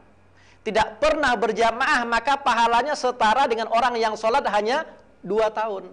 [0.67, 4.89] tidak pernah berjamaah, maka pahalanya setara dengan orang yang sholat hanya
[5.23, 5.87] dua tahun.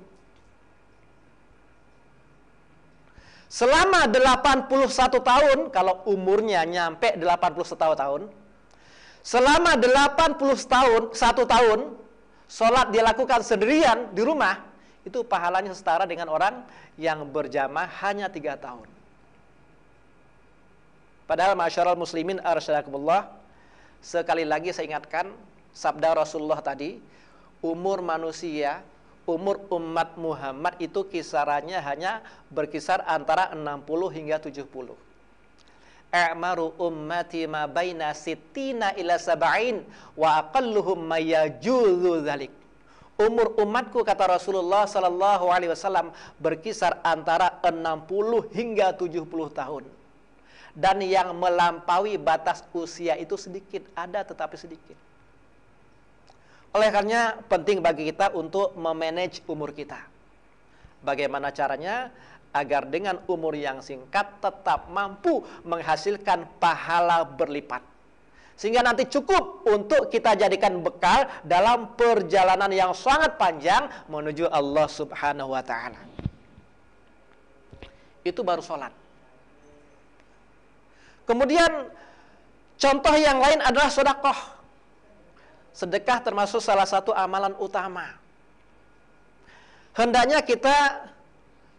[3.52, 4.72] Selama 81
[5.20, 8.22] tahun, kalau umurnya nyampe 81 tahun,
[9.22, 10.40] selama 80
[10.72, 12.01] tahun, satu tahun,
[12.52, 14.60] sholat dia lakukan sendirian di rumah,
[15.08, 16.68] itu pahalanya setara dengan orang
[17.00, 18.86] yang berjamaah hanya tiga tahun.
[21.24, 23.32] Padahal masyarakat muslimin arsyadakumullah,
[24.04, 25.32] sekali lagi saya ingatkan
[25.72, 27.00] sabda Rasulullah tadi,
[27.64, 28.84] umur manusia,
[29.24, 32.20] umur umat Muhammad itu kisarannya hanya
[32.52, 35.11] berkisar antara 60 hingga 70
[36.12, 39.80] a'maru ummati ma baina sittina ila sab'in
[40.20, 42.52] wa aqalluhum mayajuzu dzalik.
[43.16, 48.10] Umur umatku kata Rasulullah sallallahu alaihi wasallam berkisar antara 60
[48.52, 49.24] hingga 70
[49.56, 49.84] tahun.
[50.72, 54.96] Dan yang melampaui batas usia itu sedikit, ada tetapi sedikit.
[56.72, 60.00] Oleh karena penting bagi kita untuk memanage umur kita.
[61.04, 62.08] Bagaimana caranya?
[62.52, 67.84] Agar dengan umur yang singkat tetap mampu menghasilkan pahala berlipat.
[68.60, 75.50] Sehingga nanti cukup untuk kita jadikan bekal dalam perjalanan yang sangat panjang menuju Allah Subhanahu
[75.56, 75.98] wa taala.
[78.22, 78.94] Itu baru sholat.
[81.26, 81.90] Kemudian
[82.78, 84.38] contoh yang lain adalah sodakoh.
[85.74, 88.14] Sedekah termasuk salah satu amalan utama.
[89.98, 91.08] Hendaknya kita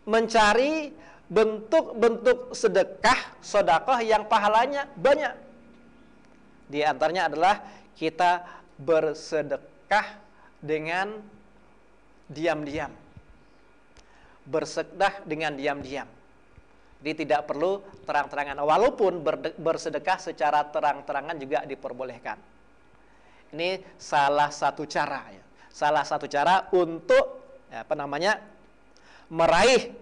[0.07, 0.91] mencari
[1.33, 5.33] bentuk-bentuk sedekah, sodakoh yang pahalanya banyak.
[6.69, 7.61] Di antaranya adalah
[7.97, 8.45] kita
[8.77, 10.07] bersedekah
[10.61, 11.21] dengan
[12.29, 12.93] diam-diam.
[14.45, 16.09] Bersedekah dengan diam-diam.
[17.03, 18.63] Jadi tidak perlu terang-terangan.
[18.63, 19.25] Walaupun
[19.59, 22.39] bersedekah secara terang-terangan juga diperbolehkan.
[23.53, 25.45] Ini salah satu cara ya.
[25.73, 28.39] Salah satu cara untuk ya, apa namanya
[29.31, 29.93] meraih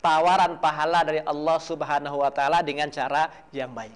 [0.00, 3.94] tawaran pahala dari Allah Subhanahu wa taala dengan cara yang baik.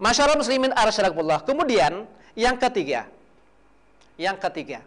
[0.00, 1.44] Masyarakat muslimin arsyadakumullah.
[1.44, 3.04] Kemudian yang ketiga.
[4.16, 4.80] Yang ketiga.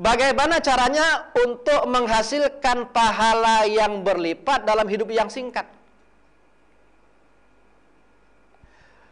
[0.00, 5.66] Bagaimana caranya untuk menghasilkan pahala yang berlipat dalam hidup yang singkat?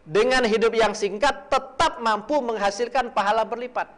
[0.08, 3.92] dengan hidup yang singkat tetap mampu menghasilkan pahala berlipat.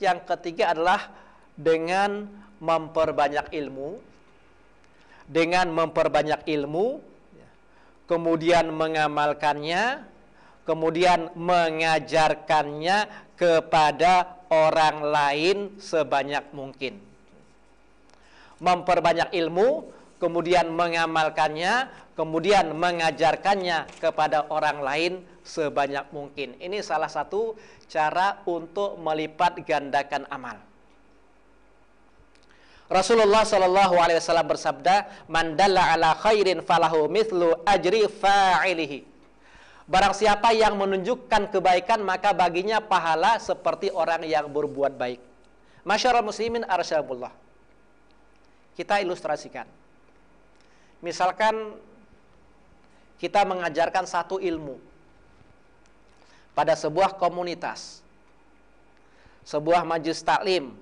[0.00, 1.12] Yang ketiga adalah
[1.52, 2.24] dengan
[2.58, 4.00] memperbanyak ilmu,
[5.28, 7.04] dengan memperbanyak ilmu,
[8.08, 10.02] kemudian mengamalkannya,
[10.64, 16.98] kemudian mengajarkannya kepada orang lain sebanyak mungkin.
[18.60, 19.88] Memperbanyak ilmu,
[20.20, 21.88] kemudian mengamalkannya,
[22.20, 26.52] kemudian mengajarkannya kepada orang lain sebanyak mungkin.
[26.60, 27.56] Ini salah satu
[27.88, 30.60] cara untuk melipat gandakan amal.
[32.92, 39.08] Rasulullah Shallallahu Alaihi Wasallam bersabda, "Mandalla ala khairin falahu mithlu ajri fa'ilihi."
[39.88, 45.24] Barang siapa yang menunjukkan kebaikan maka baginya pahala seperti orang yang berbuat baik.
[45.88, 47.32] Masyarakat muslimin arsyabullah.
[48.76, 49.64] Kita ilustrasikan.
[51.00, 51.80] Misalkan
[53.20, 54.80] kita mengajarkan satu ilmu
[56.56, 58.00] pada sebuah komunitas,
[59.44, 60.72] sebuah majlis taklim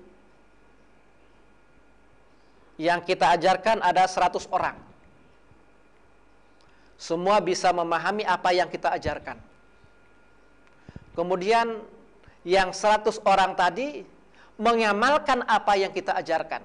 [2.79, 4.79] yang kita ajarkan ada 100 orang.
[6.95, 9.35] Semua bisa memahami apa yang kita ajarkan.
[11.11, 11.83] Kemudian
[12.47, 14.07] yang 100 orang tadi
[14.55, 16.63] mengamalkan apa yang kita ajarkan.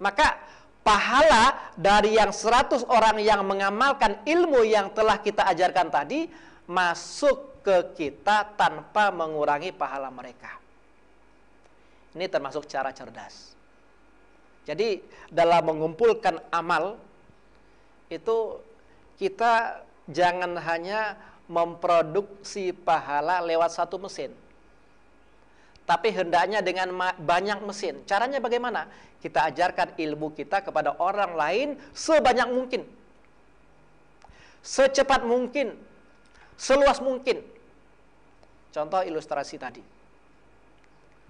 [0.00, 0.40] Maka
[0.80, 6.26] pahala dari yang 100 orang yang mengamalkan ilmu yang telah kita ajarkan tadi
[6.64, 10.56] masuk ke kita tanpa mengurangi pahala mereka.
[12.16, 13.54] Ini termasuk cara cerdas.
[14.64, 16.98] Jadi dalam mengumpulkan amal
[18.10, 18.58] itu
[19.20, 21.14] kita jangan hanya
[21.50, 24.30] memproduksi pahala lewat satu mesin.
[25.90, 28.06] Tapi hendaknya dengan banyak mesin.
[28.06, 28.86] Caranya bagaimana?
[29.20, 32.82] kita ajarkan ilmu kita kepada orang lain sebanyak mungkin.
[34.64, 35.76] Secepat mungkin.
[36.56, 37.44] Seluas mungkin.
[38.72, 39.84] Contoh ilustrasi tadi.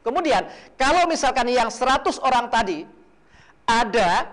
[0.01, 0.49] Kemudian,
[0.81, 2.89] kalau misalkan yang 100 orang tadi
[3.69, 4.33] ada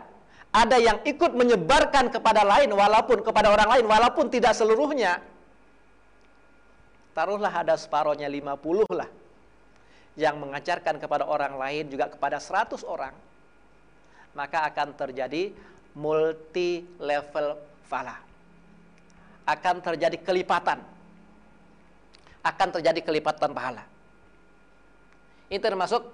[0.53, 5.19] ada yang ikut menyebarkan kepada lain walaupun kepada orang lain walaupun tidak seluruhnya
[7.11, 9.11] taruhlah ada separohnya 50 lah
[10.17, 13.13] yang mengajarkan kepada orang lain juga kepada 100 orang
[14.37, 15.49] maka akan terjadi
[15.97, 17.57] multi level
[17.89, 18.21] fala.
[19.49, 20.77] Akan terjadi kelipatan.
[22.45, 23.81] Akan terjadi kelipatan pahala.
[25.49, 26.05] Ini termasuk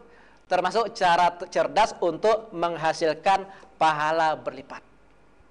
[0.48, 3.44] termasuk cara cerdas untuk menghasilkan
[3.76, 4.80] pahala berlipat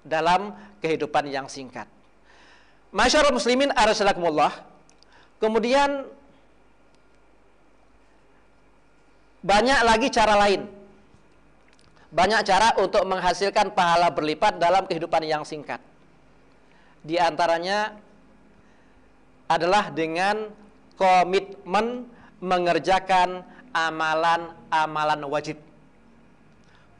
[0.01, 1.85] dalam kehidupan yang singkat.
[2.89, 4.53] Masyarakat muslimin arasalakumullah.
[5.37, 6.07] Kemudian
[9.43, 10.83] banyak lagi cara lain
[12.13, 15.81] banyak cara untuk menghasilkan pahala berlipat dalam kehidupan yang singkat.
[17.01, 17.97] Di antaranya
[19.49, 20.53] adalah dengan
[20.93, 22.05] komitmen
[22.37, 23.41] mengerjakan
[23.73, 25.57] amalan-amalan wajib.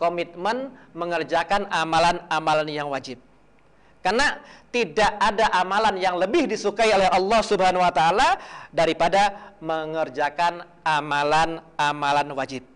[0.02, 3.22] Komitmen mengerjakan amalan-amalan yang wajib.
[4.04, 4.36] Karena
[4.68, 8.36] tidak ada amalan yang lebih disukai oleh Allah Subhanahu wa taala
[8.68, 12.68] daripada mengerjakan amalan-amalan wajib.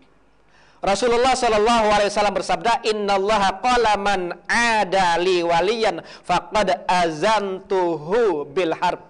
[0.78, 8.72] Rasulullah Shallallahu Alaihi Wasallam bersabda, Inna Allah qala man ada li waliyan faqad azantuhu bil
[8.78, 9.02] harb.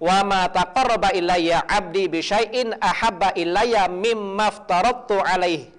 [0.00, 5.75] Wa ma taqarraba ilayya abdi bi syai'in ahabba ilayya mimma aftaradtu alaih.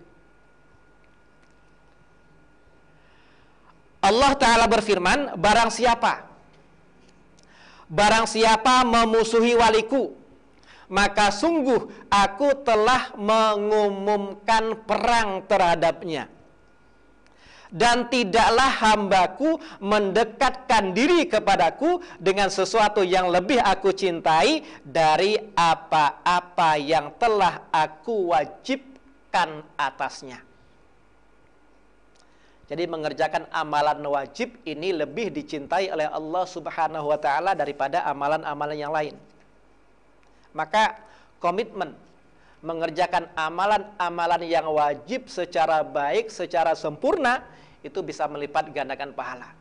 [3.98, 6.30] Allah Ta'ala berfirman, barang siapa?
[7.88, 10.12] Barang siapa memusuhi waliku,
[10.92, 16.32] maka sungguh aku telah mengumumkan perang terhadapnya.
[17.68, 27.12] Dan tidaklah hambaku mendekatkan diri kepadaku dengan sesuatu yang lebih aku cintai dari apa-apa yang
[27.20, 30.47] telah aku wajibkan atasnya.
[32.68, 38.92] Jadi mengerjakan amalan wajib ini lebih dicintai oleh Allah Subhanahu wa taala daripada amalan-amalan yang
[38.92, 39.16] lain.
[40.52, 41.00] Maka
[41.40, 41.96] komitmen
[42.60, 47.40] mengerjakan amalan-amalan yang wajib secara baik, secara sempurna
[47.80, 49.56] itu bisa melipat gandakan pahala.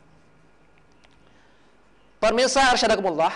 [2.18, 3.30] Pemirsa arsyadakumullah,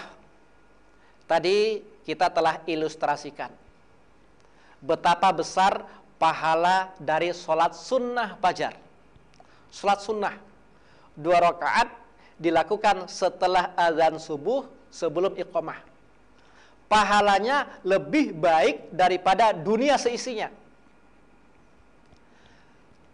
[1.30, 3.52] tadi kita telah ilustrasikan
[4.82, 5.84] betapa besar
[6.16, 8.89] pahala dari sholat sunnah fajar.
[9.70, 10.34] Sholat sunnah
[11.14, 11.88] dua rakaat
[12.36, 15.90] dilakukan setelah azan subuh sebelum iqamah
[16.90, 20.50] pahalanya lebih baik daripada dunia seisinya.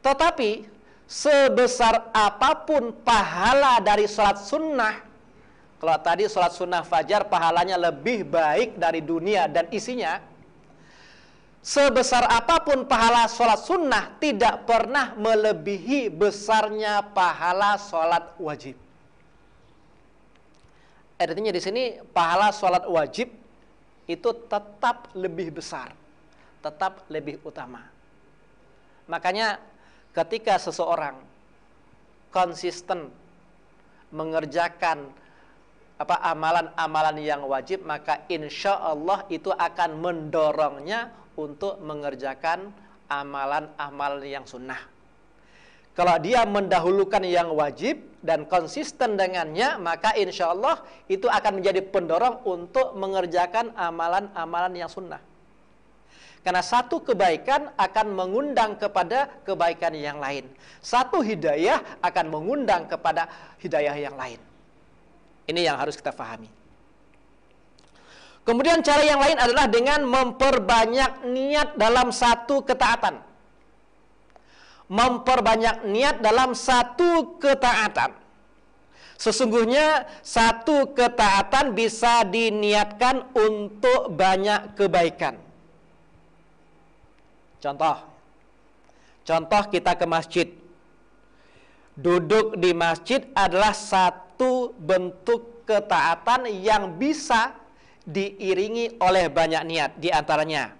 [0.00, 0.64] Tetapi
[1.04, 5.04] sebesar apa pun pahala dari sholat sunnah,
[5.76, 10.24] Kalau tadi sholat sunnah fajar pahalanya lebih baik dari dunia dan isinya,
[11.66, 18.78] sebesar apa pun pahala sholat sunnah tidak pernah melebihi besarnya pahala sholat wajib.
[21.18, 21.82] Artinya di sini
[22.14, 23.34] pahala sholat wajib
[24.06, 25.90] itu tetap lebih besar,
[26.62, 27.82] tetap lebih utama.
[29.10, 29.58] Makanya
[30.14, 31.18] ketika seseorang
[32.30, 33.10] konsisten
[34.14, 35.10] mengerjakan
[35.96, 42.72] apa amalan-amalan yang wajib maka insya Allah itu akan mendorongnya untuk mengerjakan
[43.06, 44.80] amalan-amalan yang sunnah.
[45.96, 52.44] Kalau dia mendahulukan yang wajib dan konsisten dengannya, maka insya Allah itu akan menjadi pendorong
[52.44, 55.22] untuk mengerjakan amalan-amalan yang sunnah.
[56.44, 60.46] Karena satu kebaikan akan mengundang kepada kebaikan yang lain.
[60.78, 63.26] Satu hidayah akan mengundang kepada
[63.58, 64.38] hidayah yang lain.
[65.48, 66.65] Ini yang harus kita pahami.
[68.46, 73.18] Kemudian cara yang lain adalah dengan memperbanyak niat dalam satu ketaatan.
[74.86, 78.14] Memperbanyak niat dalam satu ketaatan.
[79.18, 85.42] Sesungguhnya satu ketaatan bisa diniatkan untuk banyak kebaikan.
[87.58, 87.98] Contoh.
[89.26, 90.46] Contoh kita ke masjid.
[91.98, 97.65] Duduk di masjid adalah satu bentuk ketaatan yang bisa
[98.06, 100.70] diiringi oleh banyak niat di antaranya.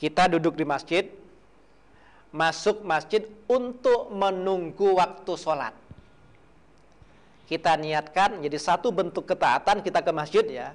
[0.00, 1.04] Kita duduk di masjid
[2.34, 5.70] masuk masjid untuk menunggu waktu sholat.
[7.46, 10.68] Kita niatkan jadi satu bentuk ketaatan kita ke masjid ya.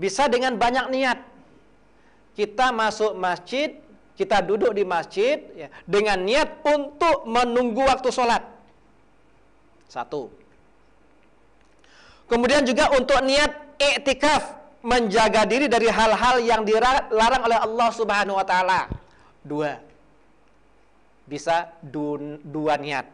[0.00, 1.18] Bisa dengan banyak niat.
[2.32, 3.76] Kita masuk masjid
[4.16, 8.40] kita duduk di masjid ya, dengan niat untuk menunggu waktu sholat.
[9.92, 10.32] Satu.
[12.26, 18.46] Kemudian juga untuk niat iktikaf menjaga diri dari hal-hal yang dilarang oleh Allah Subhanahu wa
[18.46, 18.90] taala.
[19.46, 19.78] Dua.
[21.26, 23.06] Bisa du dua niat.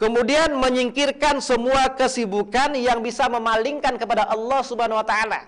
[0.00, 5.46] Kemudian menyingkirkan semua kesibukan yang bisa memalingkan kepada Allah Subhanahu wa taala.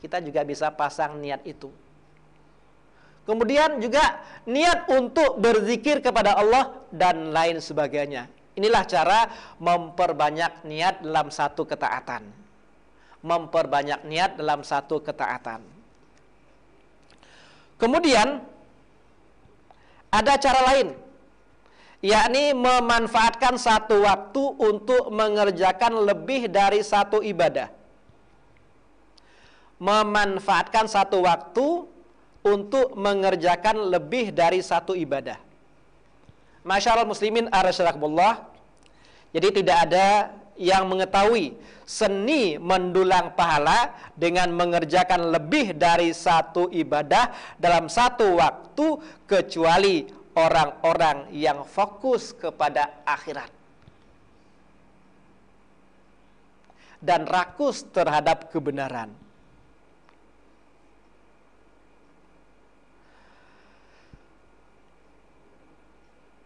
[0.00, 1.68] Kita juga bisa pasang niat itu.
[3.28, 8.26] Kemudian juga niat untuk berzikir kepada Allah dan lain sebagainya.
[8.58, 9.20] Inilah cara
[9.62, 12.26] memperbanyak niat dalam satu ketaatan.
[13.20, 15.62] Memperbanyak niat dalam satu ketaatan.
[17.80, 18.44] Kemudian
[20.10, 20.92] ada cara lain
[22.00, 27.68] yakni memanfaatkan satu waktu untuk mengerjakan lebih dari satu ibadah.
[29.80, 31.88] Memanfaatkan satu waktu
[32.44, 35.49] untuk mengerjakan lebih dari satu ibadah.
[36.60, 38.44] Masyarakat muslimin arasyarakumullah
[39.32, 40.06] jadi tidak ada
[40.60, 41.56] yang mengetahui
[41.88, 50.04] seni mendulang pahala dengan mengerjakan lebih dari satu ibadah dalam satu waktu kecuali
[50.36, 53.48] orang-orang yang fokus kepada akhirat
[57.00, 59.08] dan rakus terhadap kebenaran.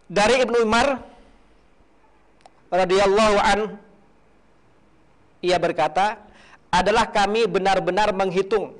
[0.04, 1.00] Dari Ibnu Umar
[2.68, 3.60] radhiyallahu an
[5.40, 6.20] ia berkata
[6.68, 8.76] adalah kami benar-benar menghitung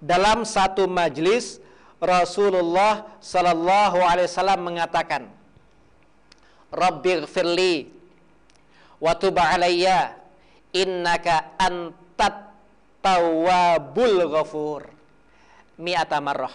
[0.00, 1.60] dalam satu majlis
[2.00, 5.22] Rasulullah sallallahu alaihi wasallam mengatakan
[6.74, 7.86] Rabbighfirli
[8.98, 10.16] wa tub alayya
[10.74, 12.50] innaka antat
[12.98, 14.82] tawwabul ghafur
[15.78, 16.50] mi'ata marrah.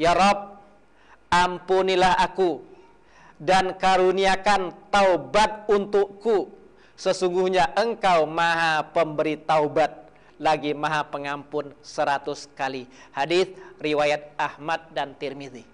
[0.00, 0.61] Ya Rabb
[1.32, 2.60] ampunilah aku
[3.40, 6.52] dan karuniakan taubat untukku.
[6.92, 9.90] Sesungguhnya engkau maha pemberi taubat
[10.38, 12.86] lagi maha pengampun seratus kali.
[13.10, 13.50] Hadis
[13.82, 15.66] riwayat Ahmad dan Tirmidzi.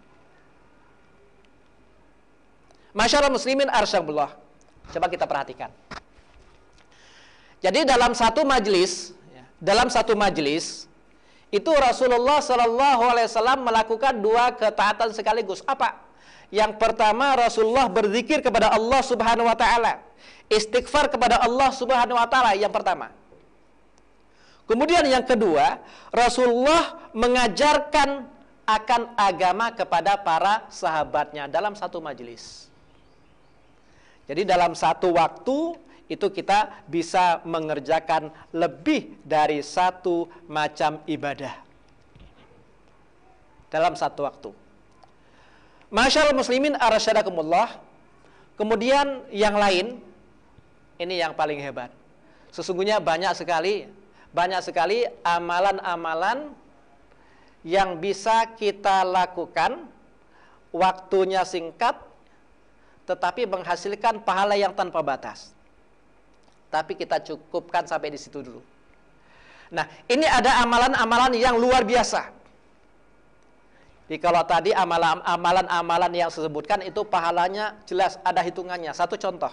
[2.96, 4.32] Masyarakat muslimin arsyabullah.
[4.88, 5.68] Coba kita perhatikan.
[7.60, 10.87] Jadi dalam satu majlis, ya, dalam satu majlis
[11.48, 15.64] itu Rasulullah Shallallahu Alaihi Wasallam melakukan dua ketaatan sekaligus.
[15.64, 15.96] Apa?
[16.52, 20.04] Yang pertama Rasulullah berzikir kepada Allah Subhanahu wa taala.
[20.48, 23.12] Istighfar kepada Allah Subhanahu wa taala yang pertama.
[24.68, 25.80] Kemudian yang kedua,
[26.12, 28.28] Rasulullah mengajarkan
[28.68, 32.68] akan agama kepada para sahabatnya dalam satu majelis.
[34.28, 35.72] Jadi dalam satu waktu
[36.08, 41.52] itu kita bisa mengerjakan lebih dari satu macam ibadah.
[43.68, 44.50] Dalam satu waktu.
[45.92, 47.76] Masyaallah muslimin arasyadakumullah.
[48.56, 50.00] Kemudian yang lain,
[50.96, 51.92] ini yang paling hebat.
[52.48, 53.86] Sesungguhnya banyak sekali,
[54.32, 56.56] banyak sekali amalan-amalan
[57.62, 59.84] yang bisa kita lakukan,
[60.72, 62.00] waktunya singkat,
[63.04, 65.57] tetapi menghasilkan pahala yang tanpa batas.
[66.68, 68.60] Tapi kita cukupkan sampai di situ dulu.
[69.72, 72.32] Nah, ini ada amalan-amalan yang luar biasa.
[74.08, 78.96] Jadi kalau tadi amalan-amalan yang disebutkan itu pahalanya jelas ada hitungannya.
[78.96, 79.52] Satu contoh.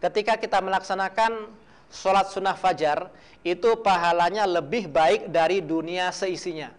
[0.00, 1.44] Ketika kita melaksanakan
[1.92, 3.12] sholat sunnah fajar,
[3.44, 6.72] itu pahalanya lebih baik dari dunia seisinya.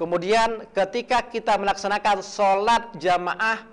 [0.00, 3.68] Kemudian ketika kita melaksanakan sholat jamaah,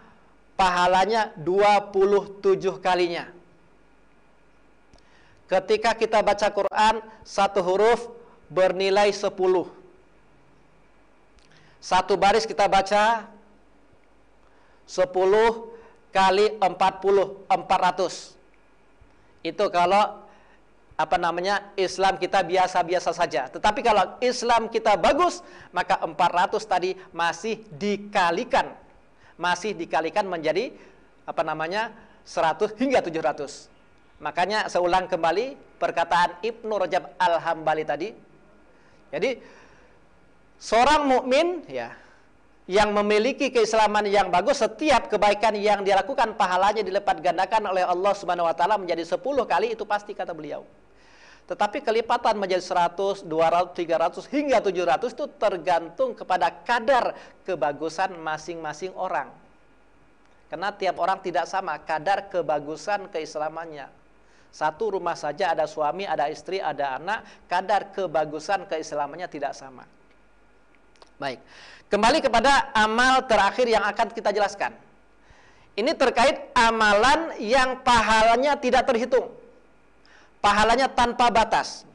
[0.56, 3.30] pahalanya 27 kalinya.
[5.46, 8.10] Ketika kita baca Quran, satu huruf
[8.50, 9.30] bernilai 10.
[11.78, 13.30] Satu baris kita baca
[14.90, 15.06] 10
[16.10, 18.34] kali 40 400.
[19.46, 20.26] Itu kalau
[20.96, 23.52] apa namanya Islam kita biasa-biasa saja.
[23.52, 25.44] Tetapi kalau Islam kita bagus,
[25.76, 28.85] maka 400 tadi masih dikalikan.
[29.36, 30.72] Masih dikalikan menjadi
[31.28, 31.92] apa namanya
[32.24, 33.70] 100 hingga 700.
[34.24, 38.10] Makanya seulang kembali perkataan Ibnu Rajab Al-Hambali tadi.
[39.12, 39.38] Jadi
[40.56, 41.92] seorang mukmin ya
[42.66, 48.14] yang memiliki keislaman yang bagus setiap kebaikan yang dia lakukan pahalanya dilipat gandakan oleh Allah
[48.18, 50.66] Subhanahu wa taala menjadi 10 kali itu pasti kata beliau.
[51.46, 57.14] Tetapi kelipatan menjadi 100, 200, 300 hingga 700 itu tergantung kepada kadar
[57.46, 59.30] kebagusan masing-masing orang.
[60.50, 63.86] Karena tiap orang tidak sama kadar kebagusan keislamannya.
[64.50, 69.86] Satu rumah saja ada suami, ada istri, ada anak, kadar kebagusan keislamannya tidak sama.
[71.22, 71.44] Baik.
[71.86, 74.74] Kembali kepada amal terakhir yang akan kita jelaskan.
[75.76, 79.45] Ini terkait amalan yang pahalanya tidak terhitung.
[80.46, 81.90] Pahalanya tanpa batas.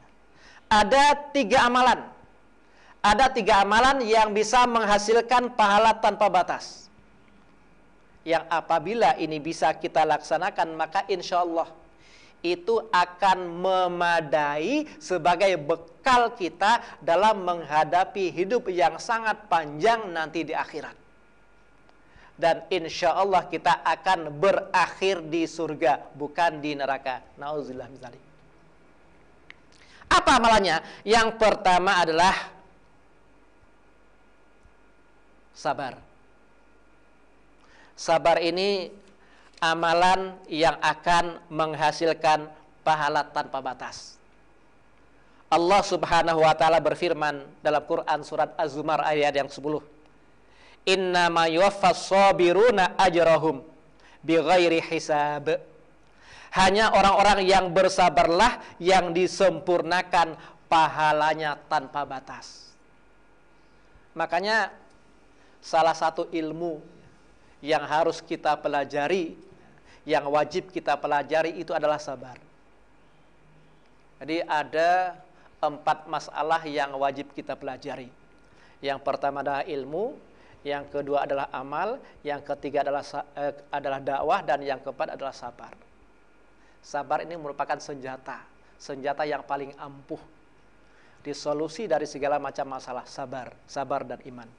[0.67, 2.03] Ada tiga amalan.
[2.99, 6.91] Ada tiga amalan yang bisa menghasilkan pahala tanpa batas.
[8.27, 11.71] Yang apabila ini bisa kita laksanakan, maka insya Allah
[12.43, 20.99] itu akan memadai sebagai bekal kita dalam menghadapi hidup yang sangat panjang nanti di akhirat.
[22.35, 27.23] Dan insya Allah kita akan berakhir di surga, bukan di neraka.
[27.39, 28.30] Nauzubillah misalnya.
[30.11, 30.83] Apa amalannya?
[31.07, 32.35] Yang pertama adalah
[35.55, 35.95] sabar.
[37.95, 38.91] Sabar ini
[39.63, 42.49] amalan yang akan menghasilkan
[42.83, 44.19] pahala tanpa batas.
[45.51, 49.63] Allah Subhanahu wa taala berfirman dalam Quran surat Az-Zumar ayat yang 10.
[50.91, 53.61] Inna yuwaffas sabiruna ajrahum
[54.25, 55.70] bighairi hisab.
[56.51, 60.35] Hanya orang-orang yang bersabarlah yang disempurnakan
[60.67, 62.75] pahalanya tanpa batas.
[64.11, 64.71] Makanya
[65.63, 66.83] salah satu ilmu
[67.63, 69.37] yang harus kita pelajari
[70.03, 72.35] yang wajib kita pelajari itu adalah sabar.
[74.21, 75.17] Jadi ada
[75.61, 78.09] empat masalah yang wajib kita pelajari.
[78.81, 80.17] Yang pertama adalah ilmu,
[80.65, 83.05] yang kedua adalah amal, yang ketiga adalah
[83.37, 85.73] eh, adalah dakwah dan yang keempat adalah sabar.
[86.81, 88.41] Sabar ini merupakan senjata,
[88.81, 90.19] senjata yang paling ampuh.
[91.21, 94.49] Disolusi dari segala macam masalah, sabar, sabar dan iman.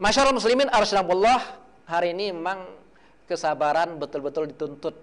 [0.00, 2.64] Masyarakat muslimin arsyadullah hari ini memang
[3.28, 4.96] kesabaran betul-betul dituntut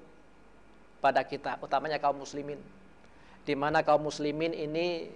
[0.97, 2.57] pada kita, utamanya kaum muslimin.
[3.45, 5.13] Di mana kaum muslimin ini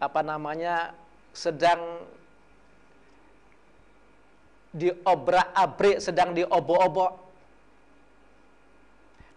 [0.00, 0.96] apa namanya
[1.36, 2.08] sedang
[4.72, 7.29] diobrak-abrik, sedang diobo-obo,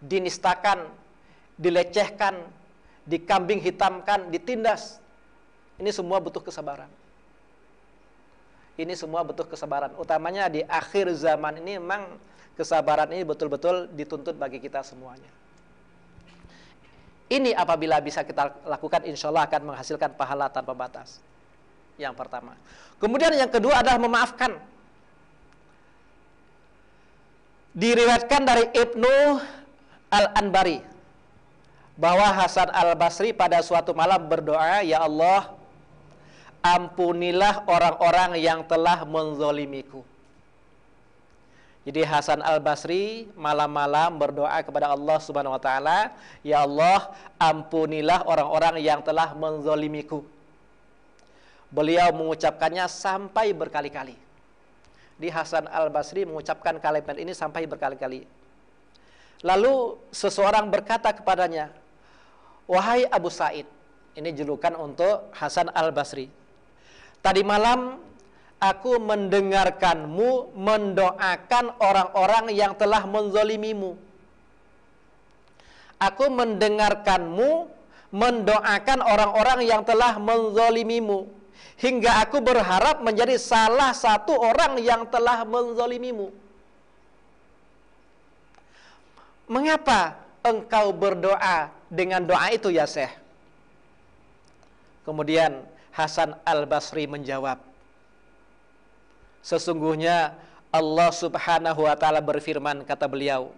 [0.04, 0.84] dinistakan,
[1.56, 2.36] dilecehkan,
[3.08, 5.00] dikambing hitamkan, ditindas.
[5.80, 6.88] Ini semua butuh kesabaran.
[8.74, 9.94] Ini semua butuh kesabaran.
[9.96, 12.18] Utamanya di akhir zaman ini memang
[12.58, 15.30] kesabaran ini betul-betul dituntut bagi kita semuanya.
[17.30, 21.18] Ini apabila bisa kita lakukan insya Allah akan menghasilkan pahala tanpa batas.
[21.96, 22.58] Yang pertama.
[22.98, 24.58] Kemudian yang kedua adalah memaafkan.
[27.74, 29.14] Diriwayatkan dari Ibnu
[30.14, 30.78] Al-Anbari
[31.98, 35.50] bahwa Hasan Al-Basri pada suatu malam berdoa, "Ya Allah,
[36.64, 40.00] ampunilah orang-orang yang telah menzolimiku.
[41.84, 49.04] Jadi Hasan Al-Basri malam-malam berdoa kepada Allah Subhanahu wa taala, "Ya Allah, ampunilah orang-orang yang
[49.04, 50.24] telah menzolimiku."
[51.68, 54.16] Beliau mengucapkannya sampai berkali-kali.
[55.20, 58.24] Di Hasan Al-Basri mengucapkan kalimat ini sampai berkali-kali.
[59.44, 61.68] Lalu seseorang berkata kepadanya,
[62.64, 63.68] "Wahai Abu Said."
[64.16, 66.32] Ini julukan untuk Hasan Al-Basri.
[67.20, 68.00] Tadi malam
[68.56, 74.00] aku mendengarkanmu mendoakan orang-orang yang telah menzolimimu.
[76.00, 77.68] Aku mendengarkanmu
[78.14, 81.26] mendoakan orang-orang yang telah menzolimimu.
[81.74, 86.43] Hingga aku berharap menjadi salah satu orang yang telah menzolimimu.
[89.44, 93.12] Mengapa engkau berdoa dengan doa itu ya Syekh?
[95.04, 97.60] Kemudian Hasan Al-Basri menjawab,
[99.44, 100.32] Sesungguhnya
[100.72, 103.52] Allah subhanahu wa ta'ala berfirman, kata beliau,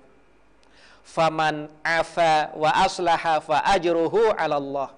[1.07, 4.91] Faman afa wa aslaha fa ajruhu ala Allah.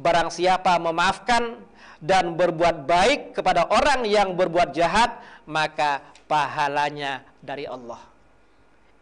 [0.00, 1.60] Barang siapa memaafkan
[2.00, 8.00] dan berbuat baik kepada orang yang berbuat jahat, maka pahalanya dari Allah.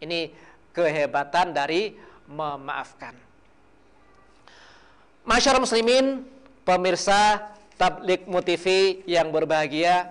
[0.02, 0.34] Ini
[0.72, 1.96] kehebatan dari
[2.26, 3.14] memaafkan.
[5.22, 6.26] Masyarakat muslimin,
[6.66, 10.10] pemirsa Tablik Mutivi yang berbahagia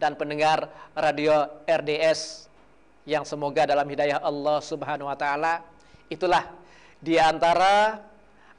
[0.00, 2.50] dan pendengar radio RDS
[3.04, 5.60] yang semoga dalam hidayah Allah Subhanahu wa taala
[6.08, 6.48] itulah
[7.00, 8.00] di antara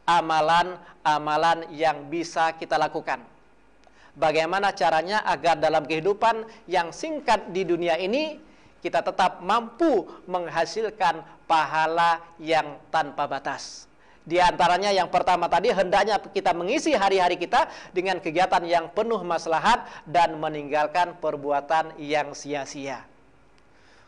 [0.05, 3.21] amalan-amalan yang bisa kita lakukan.
[4.15, 8.39] Bagaimana caranya agar dalam kehidupan yang singkat di dunia ini
[8.85, 13.89] kita tetap mampu menghasilkan pahala yang tanpa batas.
[14.21, 19.85] Di antaranya yang pertama tadi hendaknya kita mengisi hari-hari kita dengan kegiatan yang penuh maslahat
[20.05, 23.01] dan meninggalkan perbuatan yang sia-sia.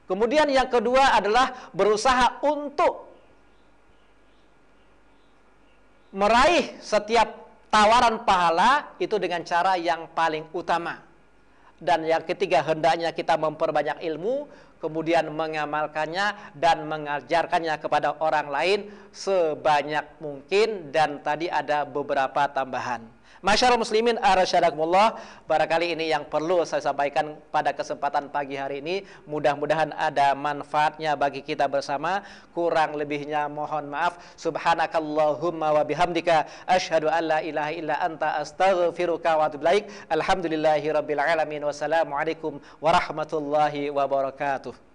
[0.05, 3.09] Kemudian yang kedua adalah berusaha untuk
[6.13, 10.97] meraih setiap tawaran pahala itu dengan cara yang paling utama.
[11.78, 18.80] Dan yang ketiga hendaknya kita memperbanyak ilmu kemudian mengamalkannya dan mengajarkannya kepada orang lain
[19.11, 23.16] sebanyak mungkin dan tadi ada beberapa tambahan.
[23.45, 25.17] Masyarakat muslimin arasyadakumullah
[25.47, 29.07] Barangkali ini yang perlu saya sampaikan pada kesempatan pagi hari ini.
[29.31, 32.19] Mudah-mudahan ada manfaatnya bagi kita bersama.
[32.51, 34.19] Kurang lebihnya mohon maaf.
[34.35, 36.67] Subhanakallahumma wa bihamdika.
[36.67, 38.43] Ashadu an la ilaha illa anta.
[38.43, 39.71] Astaghfiruka wa atubu
[40.11, 41.63] Alhamdulillahi rabbil alamin.
[41.63, 44.86] Wassalamualaikum warahmatullahi wabarakatuh